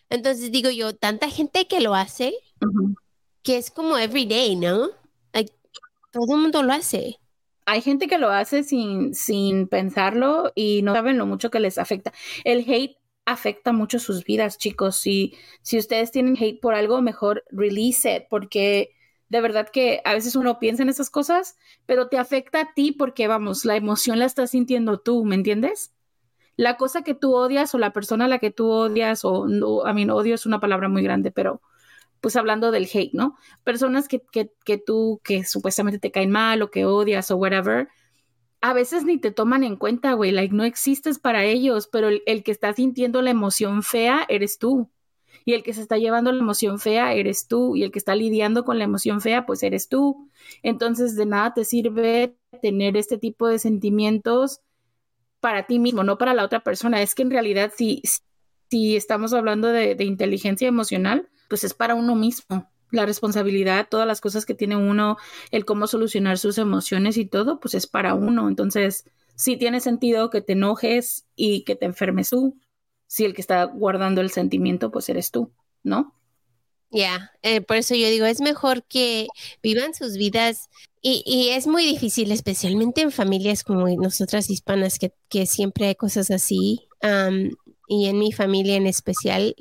Entonces 0.10 0.52
digo 0.52 0.70
yo, 0.70 0.96
tanta 0.96 1.30
gente 1.30 1.68
que 1.68 1.80
lo 1.80 1.96
hace 1.96 2.34
que 3.44 3.58
es 3.58 3.72
como 3.72 3.98
everyday, 3.98 4.56
¿no? 4.56 4.90
Like, 5.34 5.54
todo 6.12 6.36
el 6.36 6.42
mundo 6.42 6.64
lo 6.64 6.74
hace. 6.74 7.18
Hay 7.66 7.82
gente 7.82 8.08
que 8.08 8.18
lo 8.18 8.30
hace 8.30 8.64
sin, 8.64 9.14
sin 9.14 9.68
pensarlo 9.68 10.52
y 10.56 10.82
no 10.82 10.94
saben 10.94 11.18
lo 11.18 11.26
mucho 11.26 11.52
que 11.52 11.60
les 11.60 11.78
afecta. 11.78 12.12
El 12.44 12.66
hate 12.70 12.99
afecta 13.26 13.74
mucho 13.74 14.00
sus 14.00 14.24
vidas, 14.24 14.58
chicos. 14.58 14.96
Si, 14.98 15.36
si 15.62 15.78
ustedes 15.78 16.12
tienen 16.12 16.38
hate 16.38 16.60
por 16.60 16.74
algo, 16.74 17.02
mejor 17.02 17.44
release 17.52 18.16
it, 18.16 18.24
porque 18.30 18.92
de 19.30 19.42
verdad 19.42 19.70
que 19.72 20.02
a 20.06 20.14
veces 20.14 20.36
uno 20.36 20.60
piensa 20.60 20.84
en 20.84 20.90
esas 20.90 21.10
cosas, 21.10 21.58
pero 21.86 22.08
te 22.10 22.18
afecta 22.18 22.62
a 22.62 22.74
ti 22.74 22.92
porque, 22.92 23.28
vamos, 23.28 23.66
la 23.66 23.76
emoción 23.76 24.20
la 24.20 24.26
estás 24.26 24.52
sintiendo 24.52 25.00
tú, 25.00 25.24
¿me 25.24 25.36
entiendes? 25.36 25.94
La 26.56 26.78
cosa 26.78 27.04
que 27.04 27.14
tú 27.14 27.36
odias 27.36 27.74
o 27.76 27.78
la 27.78 27.94
persona 27.94 28.26
a 28.26 28.28
la 28.28 28.40
que 28.40 28.52
tú 28.52 28.70
odias, 28.70 29.24
o 29.24 29.48
no, 29.48 29.86
a 29.86 29.94
mí 29.94 30.10
odio 30.10 30.36
es 30.36 30.46
una 30.46 30.60
palabra 30.60 30.90
muy 30.90 31.04
grande, 31.04 31.32
pero 31.32 31.62
pues 32.22 32.36
hablando 32.36 32.72
del 32.72 32.90
hate, 32.92 33.14
¿no? 33.14 33.38
Personas 33.64 34.08
que, 34.08 34.22
que, 34.32 34.52
que 34.66 34.78
tú, 34.78 35.22
que 35.24 35.46
supuestamente 35.46 36.00
te 36.00 36.12
caen 36.12 36.32
mal 36.32 36.62
o 36.62 36.72
que 36.72 36.86
odias 36.86 37.32
o 37.32 37.38
whatever, 37.38 37.88
a 38.62 38.74
veces 38.74 39.06
ni 39.06 39.18
te 39.18 39.32
toman 39.32 39.64
en 39.64 39.78
cuenta, 39.78 40.14
güey, 40.14 40.32
like 40.32 40.54
no 40.54 40.64
existes 40.64 41.20
para 41.20 41.46
ellos, 41.46 41.88
pero 41.88 42.10
el, 42.10 42.44
que 42.44 42.52
está 42.52 42.74
sintiendo 42.74 43.22
la 43.22 43.30
emoción 43.30 43.84
fea 43.84 44.26
eres 44.28 44.58
tú. 44.58 44.90
Y 45.46 45.54
el 45.54 45.64
que 45.64 45.74
se 45.74 45.82
está 45.82 45.98
llevando 45.98 46.32
la 46.32 46.40
emoción 46.40 46.80
fea 46.80 47.14
eres 47.14 47.48
tú. 47.48 47.76
Y 47.76 47.84
el 47.84 47.92
que 47.92 48.00
está 48.00 48.16
lidiando 48.16 48.66
con 48.66 48.78
la 48.78 48.84
emoción 48.84 49.22
fea, 49.22 49.46
pues 49.46 49.64
eres 49.64 49.88
tú. 49.88 50.30
Entonces, 50.64 51.16
de 51.16 51.26
nada 51.26 51.54
te 51.54 51.66
sirve 51.66 52.36
tener 52.62 52.98
este 52.98 53.18
tipo 53.18 53.48
de 53.48 53.60
sentimientos 53.60 54.62
para 55.40 55.66
ti 55.66 55.80
mismo, 55.80 56.04
no 56.04 56.18
para 56.18 56.34
la 56.34 56.44
otra 56.44 56.60
persona. 56.60 57.02
Es 57.02 57.16
que 57.16 57.22
en 57.24 57.32
realidad, 57.32 57.72
si, 57.76 58.04
si 58.70 58.98
estamos 58.98 59.34
hablando 59.34 59.70
de 59.70 60.04
inteligencia 60.04 60.68
emocional, 60.68 61.30
pues 61.48 61.64
es 61.64 61.74
para 61.74 61.96
uno 61.96 62.16
mismo. 62.16 62.70
La 62.92 63.06
responsabilidad, 63.06 63.88
todas 63.90 64.08
las 64.08 64.22
cosas 64.22 64.46
que 64.46 64.56
tiene 64.56 64.76
uno, 64.76 65.18
el 65.52 65.66
cómo 65.66 65.88
solucionar 65.88 66.38
sus 66.38 66.58
emociones 66.58 67.18
y 67.18 67.26
todo, 67.26 67.60
pues 67.60 67.74
es 67.74 67.88
para 67.88 68.14
uno. 68.14 68.48
Entonces, 68.48 69.06
sí 69.36 69.58
tiene 69.58 69.80
sentido 69.80 70.30
que 70.30 70.42
te 70.42 70.54
enojes 70.54 71.26
y 71.36 71.64
que 71.64 71.76
te 71.76 71.86
enfermes 71.86 72.32
tú. 72.32 72.58
Si 73.08 73.26
el 73.26 73.34
que 73.34 73.42
está 73.42 73.64
guardando 73.66 74.22
el 74.22 74.32
sentimiento, 74.32 74.92
pues 74.92 75.10
eres 75.10 75.32
tú, 75.32 75.52
¿no? 75.84 76.16
Ya, 76.92 77.32
eh, 77.44 77.62
por 77.62 77.78
eso 77.78 77.94
yo 77.94 78.08
digo, 78.10 78.26
es 78.26 78.42
mejor 78.42 78.84
que 78.84 79.28
vivan 79.62 79.94
sus 79.94 80.18
vidas 80.18 80.70
y, 81.02 81.24
y, 81.26 81.50
es 81.50 81.68
muy 81.68 81.86
difícil, 81.86 82.32
especialmente 82.32 83.02
en 83.02 83.12
familias 83.12 83.64
como 83.64 83.88
nosotras 83.88 84.50
hispanas, 84.50 85.00
que, 85.00 85.14
que 85.30 85.46
siempre 85.46 85.88
hay 85.88 85.96
cosas 85.96 86.30
así, 86.32 86.88
um, 87.04 87.52
y 87.88 88.08
en 88.08 88.20
mi 88.20 88.32
familia 88.32 88.76
en 88.76 88.88
especial, 88.88 89.56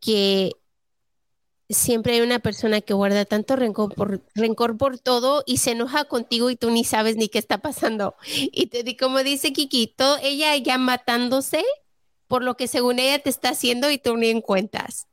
que 0.00 0.52
siempre 1.68 2.14
hay 2.14 2.20
una 2.22 2.38
persona 2.38 2.80
que 2.80 2.94
guarda 2.94 3.24
tanto 3.24 3.56
rencor 3.56 3.94
por, 3.94 4.22
rencor 4.34 4.76
por 4.76 4.98
todo 4.98 5.42
y 5.46 5.58
se 5.58 5.72
enoja 5.72 6.04
contigo 6.04 6.50
y 6.50 6.56
tú 6.56 6.70
ni 6.70 6.84
sabes 6.84 7.16
ni 7.16 7.28
qué 7.28 7.38
está 7.38 7.58
pasando. 7.58 8.16
Y 8.52 8.66
te 8.66 8.82
di 8.82 8.96
como 8.96 9.22
dice 9.22 9.52
Kikito, 9.52 10.18
ella 10.22 10.56
ya 10.56 10.78
matándose 10.78 11.64
por 12.26 12.42
lo 12.42 12.56
que 12.56 12.68
según 12.68 12.98
ella 12.98 13.18
te 13.18 13.30
está 13.30 13.50
haciendo 13.50 13.90
y 13.90 13.98
tú 13.98 14.16
ni 14.16 14.28
en 14.28 14.40
cuentas. 14.40 15.06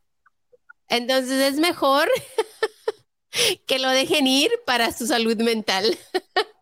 Entonces 0.87 1.53
es 1.53 1.59
mejor 1.59 2.09
que 3.67 3.79
lo 3.79 3.89
dejen 3.89 4.27
ir 4.27 4.51
para 4.65 4.91
su 4.91 5.07
salud 5.07 5.37
mental. 5.37 5.97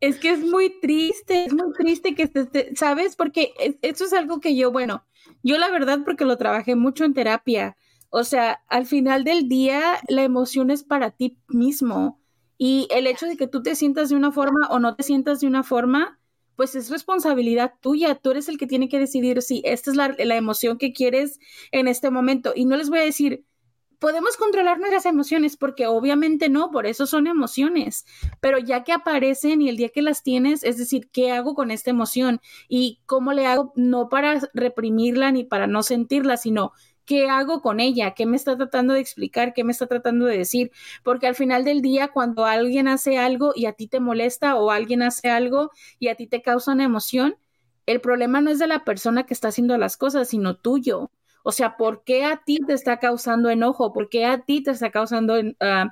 es 0.00 0.18
que 0.18 0.30
es 0.30 0.40
muy 0.40 0.80
triste, 0.80 1.46
es 1.46 1.54
muy 1.54 1.72
triste 1.72 2.14
que 2.14 2.24
estés, 2.24 2.78
¿sabes? 2.78 3.16
Porque 3.16 3.54
eso 3.82 4.04
es 4.04 4.12
algo 4.12 4.40
que 4.40 4.54
yo, 4.54 4.70
bueno, 4.70 5.04
yo 5.42 5.58
la 5.58 5.70
verdad 5.70 6.00
porque 6.04 6.24
lo 6.24 6.36
trabajé 6.36 6.74
mucho 6.74 7.04
en 7.04 7.14
terapia, 7.14 7.76
o 8.16 8.22
sea, 8.22 8.62
al 8.68 8.86
final 8.86 9.24
del 9.24 9.48
día 9.48 9.98
la 10.06 10.22
emoción 10.22 10.70
es 10.70 10.84
para 10.84 11.10
ti 11.10 11.36
mismo 11.48 12.20
y 12.56 12.86
el 12.92 13.08
hecho 13.08 13.26
de 13.26 13.36
que 13.36 13.48
tú 13.48 13.60
te 13.60 13.74
sientas 13.74 14.08
de 14.08 14.14
una 14.14 14.30
forma 14.30 14.68
o 14.70 14.78
no 14.78 14.94
te 14.94 15.02
sientas 15.02 15.40
de 15.40 15.48
una 15.48 15.64
forma, 15.64 16.20
pues 16.54 16.76
es 16.76 16.90
responsabilidad 16.90 17.72
tuya. 17.80 18.14
Tú 18.14 18.30
eres 18.30 18.48
el 18.48 18.56
que 18.56 18.68
tiene 18.68 18.88
que 18.88 19.00
decidir 19.00 19.42
si 19.42 19.62
esta 19.64 19.90
es 19.90 19.96
la, 19.96 20.14
la 20.16 20.36
emoción 20.36 20.78
que 20.78 20.92
quieres 20.92 21.40
en 21.72 21.88
este 21.88 22.12
momento. 22.12 22.52
Y 22.54 22.66
no 22.66 22.76
les 22.76 22.88
voy 22.88 23.00
a 23.00 23.04
decir, 23.04 23.46
podemos 23.98 24.36
controlar 24.36 24.78
nuestras 24.78 25.06
emociones 25.06 25.56
porque 25.56 25.88
obviamente 25.88 26.48
no, 26.48 26.70
por 26.70 26.86
eso 26.86 27.06
son 27.06 27.26
emociones, 27.26 28.04
pero 28.38 28.58
ya 28.58 28.84
que 28.84 28.92
aparecen 28.92 29.60
y 29.60 29.68
el 29.68 29.76
día 29.76 29.88
que 29.88 30.02
las 30.02 30.22
tienes, 30.22 30.62
es 30.62 30.78
decir, 30.78 31.10
¿qué 31.10 31.32
hago 31.32 31.54
con 31.54 31.72
esta 31.72 31.90
emoción? 31.90 32.40
Y 32.68 33.00
cómo 33.06 33.32
le 33.32 33.46
hago 33.46 33.72
no 33.74 34.08
para 34.08 34.40
reprimirla 34.54 35.32
ni 35.32 35.42
para 35.42 35.66
no 35.66 35.82
sentirla, 35.82 36.36
sino 36.36 36.72
¿qué 37.04 37.28
hago 37.28 37.60
con 37.62 37.80
ella? 37.80 38.12
¿Qué 38.14 38.26
me 38.26 38.36
está 38.36 38.56
tratando 38.56 38.94
de 38.94 39.00
explicar? 39.00 39.52
¿Qué 39.54 39.64
me 39.64 39.72
está 39.72 39.86
tratando 39.86 40.26
de 40.26 40.38
decir? 40.38 40.72
Porque 41.02 41.26
al 41.26 41.34
final 41.34 41.64
del 41.64 41.82
día, 41.82 42.08
cuando 42.08 42.44
alguien 42.46 42.88
hace 42.88 43.18
algo 43.18 43.52
y 43.54 43.66
a 43.66 43.72
ti 43.72 43.86
te 43.88 44.00
molesta 44.00 44.56
o 44.56 44.70
alguien 44.70 45.02
hace 45.02 45.30
algo 45.30 45.70
y 45.98 46.08
a 46.08 46.14
ti 46.16 46.26
te 46.26 46.42
causa 46.42 46.72
una 46.72 46.84
emoción, 46.84 47.36
el 47.86 48.00
problema 48.00 48.40
no 48.40 48.50
es 48.50 48.58
de 48.58 48.66
la 48.66 48.84
persona 48.84 49.24
que 49.26 49.34
está 49.34 49.48
haciendo 49.48 49.76
las 49.78 49.96
cosas, 49.96 50.28
sino 50.28 50.56
tuyo. 50.56 51.10
O 51.42 51.52
sea, 51.52 51.76
¿por 51.76 52.04
qué 52.04 52.24
a 52.24 52.42
ti 52.44 52.58
te 52.66 52.72
está 52.72 52.98
causando 52.98 53.50
enojo? 53.50 53.92
¿Por 53.92 54.08
qué 54.08 54.24
a 54.24 54.40
ti 54.42 54.62
te 54.62 54.70
está 54.70 54.90
causando 54.90 55.38
uh, 55.38 55.90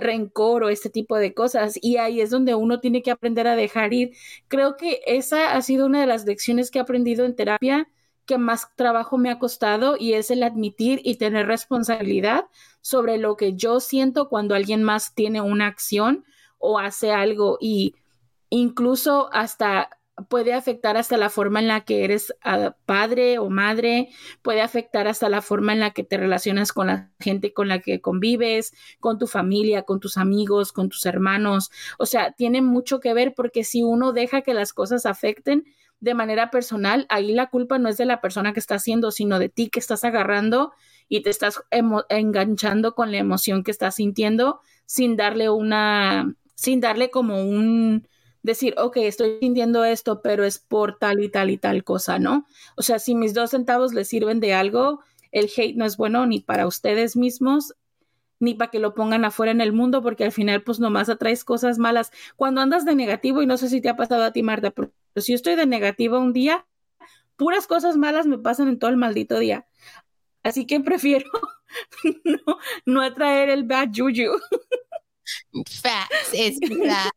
rencor 0.00 0.64
o 0.64 0.68
este 0.70 0.90
tipo 0.90 1.16
de 1.16 1.34
cosas? 1.34 1.78
Y 1.80 1.98
ahí 1.98 2.20
es 2.20 2.30
donde 2.30 2.54
uno 2.56 2.80
tiene 2.80 3.02
que 3.02 3.12
aprender 3.12 3.46
a 3.46 3.56
dejar 3.56 3.92
ir. 3.94 4.12
Creo 4.48 4.76
que 4.76 5.00
esa 5.06 5.54
ha 5.54 5.62
sido 5.62 5.86
una 5.86 6.00
de 6.00 6.06
las 6.06 6.24
lecciones 6.26 6.70
que 6.70 6.78
he 6.78 6.82
aprendido 6.82 7.24
en 7.24 7.36
terapia 7.36 7.88
más 8.38 8.74
trabajo 8.76 9.18
me 9.18 9.30
ha 9.30 9.38
costado 9.38 9.96
y 9.98 10.14
es 10.14 10.30
el 10.30 10.42
admitir 10.42 11.00
y 11.04 11.16
tener 11.16 11.46
responsabilidad 11.46 12.46
sobre 12.80 13.18
lo 13.18 13.36
que 13.36 13.54
yo 13.54 13.80
siento 13.80 14.28
cuando 14.28 14.54
alguien 14.54 14.82
más 14.82 15.14
tiene 15.14 15.40
una 15.40 15.66
acción 15.66 16.24
o 16.58 16.78
hace 16.78 17.12
algo 17.12 17.58
y 17.60 17.94
incluso 18.50 19.32
hasta 19.32 19.88
puede 20.28 20.52
afectar 20.52 20.96
hasta 20.96 21.16
la 21.16 21.30
forma 21.30 21.60
en 21.60 21.68
la 21.68 21.84
que 21.84 22.04
eres 22.04 22.34
uh, 22.44 22.72
padre 22.84 23.38
o 23.38 23.48
madre, 23.48 24.10
puede 24.42 24.60
afectar 24.60 25.08
hasta 25.08 25.28
la 25.28 25.40
forma 25.40 25.72
en 25.72 25.80
la 25.80 25.92
que 25.92 26.04
te 26.04 26.18
relacionas 26.18 26.72
con 26.72 26.88
la 26.88 27.10
gente 27.18 27.52
con 27.52 27.68
la 27.68 27.80
que 27.80 28.00
convives, 28.00 28.74
con 29.00 29.18
tu 29.18 29.26
familia, 29.26 29.82
con 29.82 30.00
tus 30.00 30.18
amigos, 30.18 30.72
con 30.72 30.88
tus 30.88 31.06
hermanos. 31.06 31.70
O 31.98 32.06
sea, 32.06 32.32
tiene 32.32 32.62
mucho 32.62 33.00
que 33.00 33.14
ver 33.14 33.34
porque 33.34 33.64
si 33.64 33.82
uno 33.82 34.12
deja 34.12 34.42
que 34.42 34.54
las 34.54 34.72
cosas 34.72 35.06
afecten 35.06 35.64
de 36.02 36.14
manera 36.14 36.50
personal, 36.50 37.06
ahí 37.08 37.32
la 37.32 37.46
culpa 37.46 37.78
no 37.78 37.88
es 37.88 37.96
de 37.96 38.06
la 38.06 38.20
persona 38.20 38.52
que 38.52 38.58
está 38.58 38.74
haciendo, 38.74 39.12
sino 39.12 39.38
de 39.38 39.48
ti 39.48 39.70
que 39.70 39.78
estás 39.78 40.02
agarrando 40.02 40.72
y 41.08 41.22
te 41.22 41.30
estás 41.30 41.62
enganchando 42.08 42.96
con 42.96 43.12
la 43.12 43.18
emoción 43.18 43.62
que 43.62 43.70
estás 43.70 43.94
sintiendo 43.94 44.60
sin 44.84 45.16
darle 45.16 45.48
una, 45.48 46.34
sin 46.56 46.80
darle 46.80 47.10
como 47.10 47.40
un, 47.40 48.08
decir, 48.42 48.74
ok, 48.78 48.96
estoy 48.96 49.38
sintiendo 49.38 49.84
esto, 49.84 50.22
pero 50.22 50.42
es 50.44 50.58
por 50.58 50.98
tal 50.98 51.22
y 51.22 51.28
tal 51.28 51.50
y 51.50 51.56
tal 51.56 51.84
cosa, 51.84 52.18
¿no? 52.18 52.46
O 52.76 52.82
sea, 52.82 52.98
si 52.98 53.14
mis 53.14 53.32
dos 53.32 53.50
centavos 53.50 53.94
les 53.94 54.08
sirven 54.08 54.40
de 54.40 54.54
algo, 54.54 55.04
el 55.30 55.48
hate 55.56 55.76
no 55.76 55.84
es 55.84 55.96
bueno 55.96 56.26
ni 56.26 56.40
para 56.40 56.66
ustedes 56.66 57.14
mismos, 57.14 57.74
ni 58.40 58.54
para 58.54 58.72
que 58.72 58.80
lo 58.80 58.94
pongan 58.94 59.24
afuera 59.24 59.52
en 59.52 59.60
el 59.60 59.72
mundo, 59.72 60.02
porque 60.02 60.24
al 60.24 60.32
final, 60.32 60.64
pues 60.64 60.80
nomás 60.80 61.08
atraes 61.08 61.44
cosas 61.44 61.78
malas. 61.78 62.10
Cuando 62.34 62.60
andas 62.60 62.84
de 62.84 62.96
negativo, 62.96 63.40
y 63.40 63.46
no 63.46 63.56
sé 63.56 63.68
si 63.68 63.80
te 63.80 63.88
ha 63.88 63.94
pasado 63.94 64.24
a 64.24 64.32
ti, 64.32 64.42
Marta, 64.42 64.72
pero 64.72 64.90
si 65.16 65.32
yo 65.32 65.36
estoy 65.36 65.56
de 65.56 65.66
negativo 65.66 66.18
un 66.18 66.32
día, 66.32 66.66
puras 67.36 67.66
cosas 67.66 67.96
malas 67.96 68.26
me 68.26 68.38
pasan 68.38 68.68
en 68.68 68.78
todo 68.78 68.90
el 68.90 68.96
maldito 68.96 69.38
día. 69.38 69.66
Así 70.42 70.66
que 70.66 70.80
prefiero 70.80 71.30
no, 72.24 72.58
no 72.86 73.02
atraer 73.02 73.50
el 73.50 73.64
bad 73.64 73.88
juju. 73.94 74.38
Facts, 75.82 76.30
es 76.32 76.58
verdad. 76.60 77.10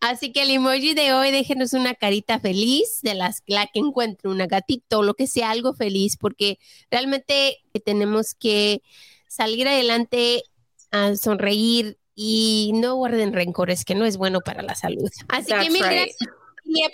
Así 0.00 0.32
que 0.32 0.42
el 0.42 0.50
emoji 0.50 0.94
de 0.94 1.12
hoy, 1.12 1.30
déjenos 1.30 1.72
una 1.72 1.94
carita 1.94 2.38
feliz, 2.38 3.00
de 3.02 3.14
las 3.14 3.42
la 3.46 3.66
que 3.66 3.80
encuentre 3.80 4.30
una 4.30 4.46
gatito, 4.46 5.02
lo 5.02 5.14
que 5.14 5.26
sea, 5.26 5.50
algo 5.50 5.74
feliz, 5.74 6.16
porque 6.16 6.58
realmente 6.90 7.58
tenemos 7.84 8.34
que 8.34 8.82
salir 9.28 9.66
adelante, 9.66 10.44
a 10.92 11.16
sonreír 11.16 11.98
y 12.14 12.72
no 12.74 12.94
guarden 12.94 13.32
rencores, 13.32 13.84
que 13.84 13.94
no 13.94 14.04
es 14.04 14.16
bueno 14.16 14.40
para 14.40 14.62
la 14.62 14.74
salud. 14.74 15.10
Así 15.28 15.52
que 15.52 15.70
mil 15.70 15.82
gracias 15.82 16.16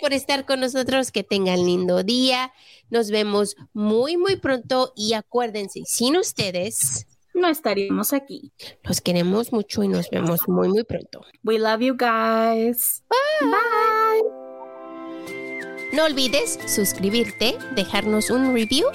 por 0.01 0.13
estar 0.13 0.45
con 0.45 0.59
nosotros, 0.59 1.11
que 1.11 1.23
tengan 1.23 1.65
lindo 1.65 2.03
día. 2.03 2.51
Nos 2.89 3.11
vemos 3.11 3.55
muy, 3.73 4.17
muy 4.17 4.35
pronto 4.37 4.93
y 4.95 5.13
acuérdense, 5.13 5.81
sin 5.85 6.17
ustedes 6.17 7.07
no 7.33 7.47
estaríamos 7.47 8.13
aquí. 8.13 8.51
Los 8.83 9.01
queremos 9.01 9.53
mucho 9.53 9.83
y 9.83 9.87
nos 9.87 10.09
vemos 10.09 10.47
muy, 10.47 10.67
muy 10.67 10.83
pronto. 10.83 11.21
We 11.43 11.57
love 11.57 11.81
you 11.81 11.95
guys. 11.95 13.03
Bye. 13.09 14.23
No 15.93 16.05
olvides 16.05 16.59
suscribirte, 16.67 17.57
dejarnos 17.75 18.29
un 18.29 18.53
review, 18.53 18.87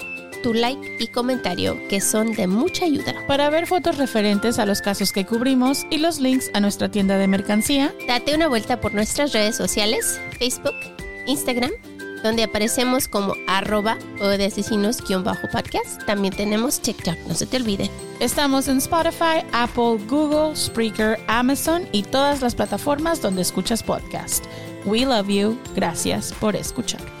tu 0.45 0.53
like 0.53 0.97
y 0.99 1.07
comentario, 1.07 1.75
que 1.89 1.99
son 1.99 2.33
de 2.33 2.45
mucha 2.45 2.85
ayuda. 2.85 3.15
Para 3.27 3.49
ver 3.49 3.65
fotos 3.65 3.97
referentes 3.97 4.59
a 4.59 4.67
los 4.67 4.79
casos 4.79 5.11
que 5.11 5.25
cubrimos 5.25 5.87
y 5.89 5.97
los 5.97 6.19
links 6.19 6.51
a 6.53 6.59
nuestra 6.59 6.91
tienda 6.91 7.17
de 7.17 7.27
mercancía, 7.27 7.91
date 8.07 8.35
una 8.35 8.47
vuelta 8.47 8.79
por 8.79 8.93
nuestras 8.93 9.33
redes 9.33 9.55
sociales, 9.55 10.21
Facebook, 10.37 10.75
Instagram 11.25 11.71
donde 12.21 12.43
aparecemos 12.43 13.07
como 13.07 13.33
arroba 13.47 13.97
o 14.19 14.27
de 14.27 14.45
asesinos-podcast. 14.45 16.05
También 16.05 16.35
tenemos 16.35 16.79
TikTok, 16.79 17.17
no 17.27 17.33
se 17.33 17.47
te 17.47 17.57
olvide. 17.57 17.89
Estamos 18.19 18.67
en 18.67 18.77
Spotify, 18.77 19.43
Apple, 19.51 19.97
Google, 20.07 20.55
Spreaker, 20.55 21.19
Amazon 21.27 21.87
y 21.91 22.03
todas 22.03 22.41
las 22.41 22.53
plataformas 22.53 23.19
donde 23.19 23.41
escuchas 23.41 23.81
podcast. 23.81 24.45
We 24.85 25.05
love 25.05 25.27
you. 25.27 25.57
Gracias 25.75 26.33
por 26.33 26.55
escuchar. 26.55 27.14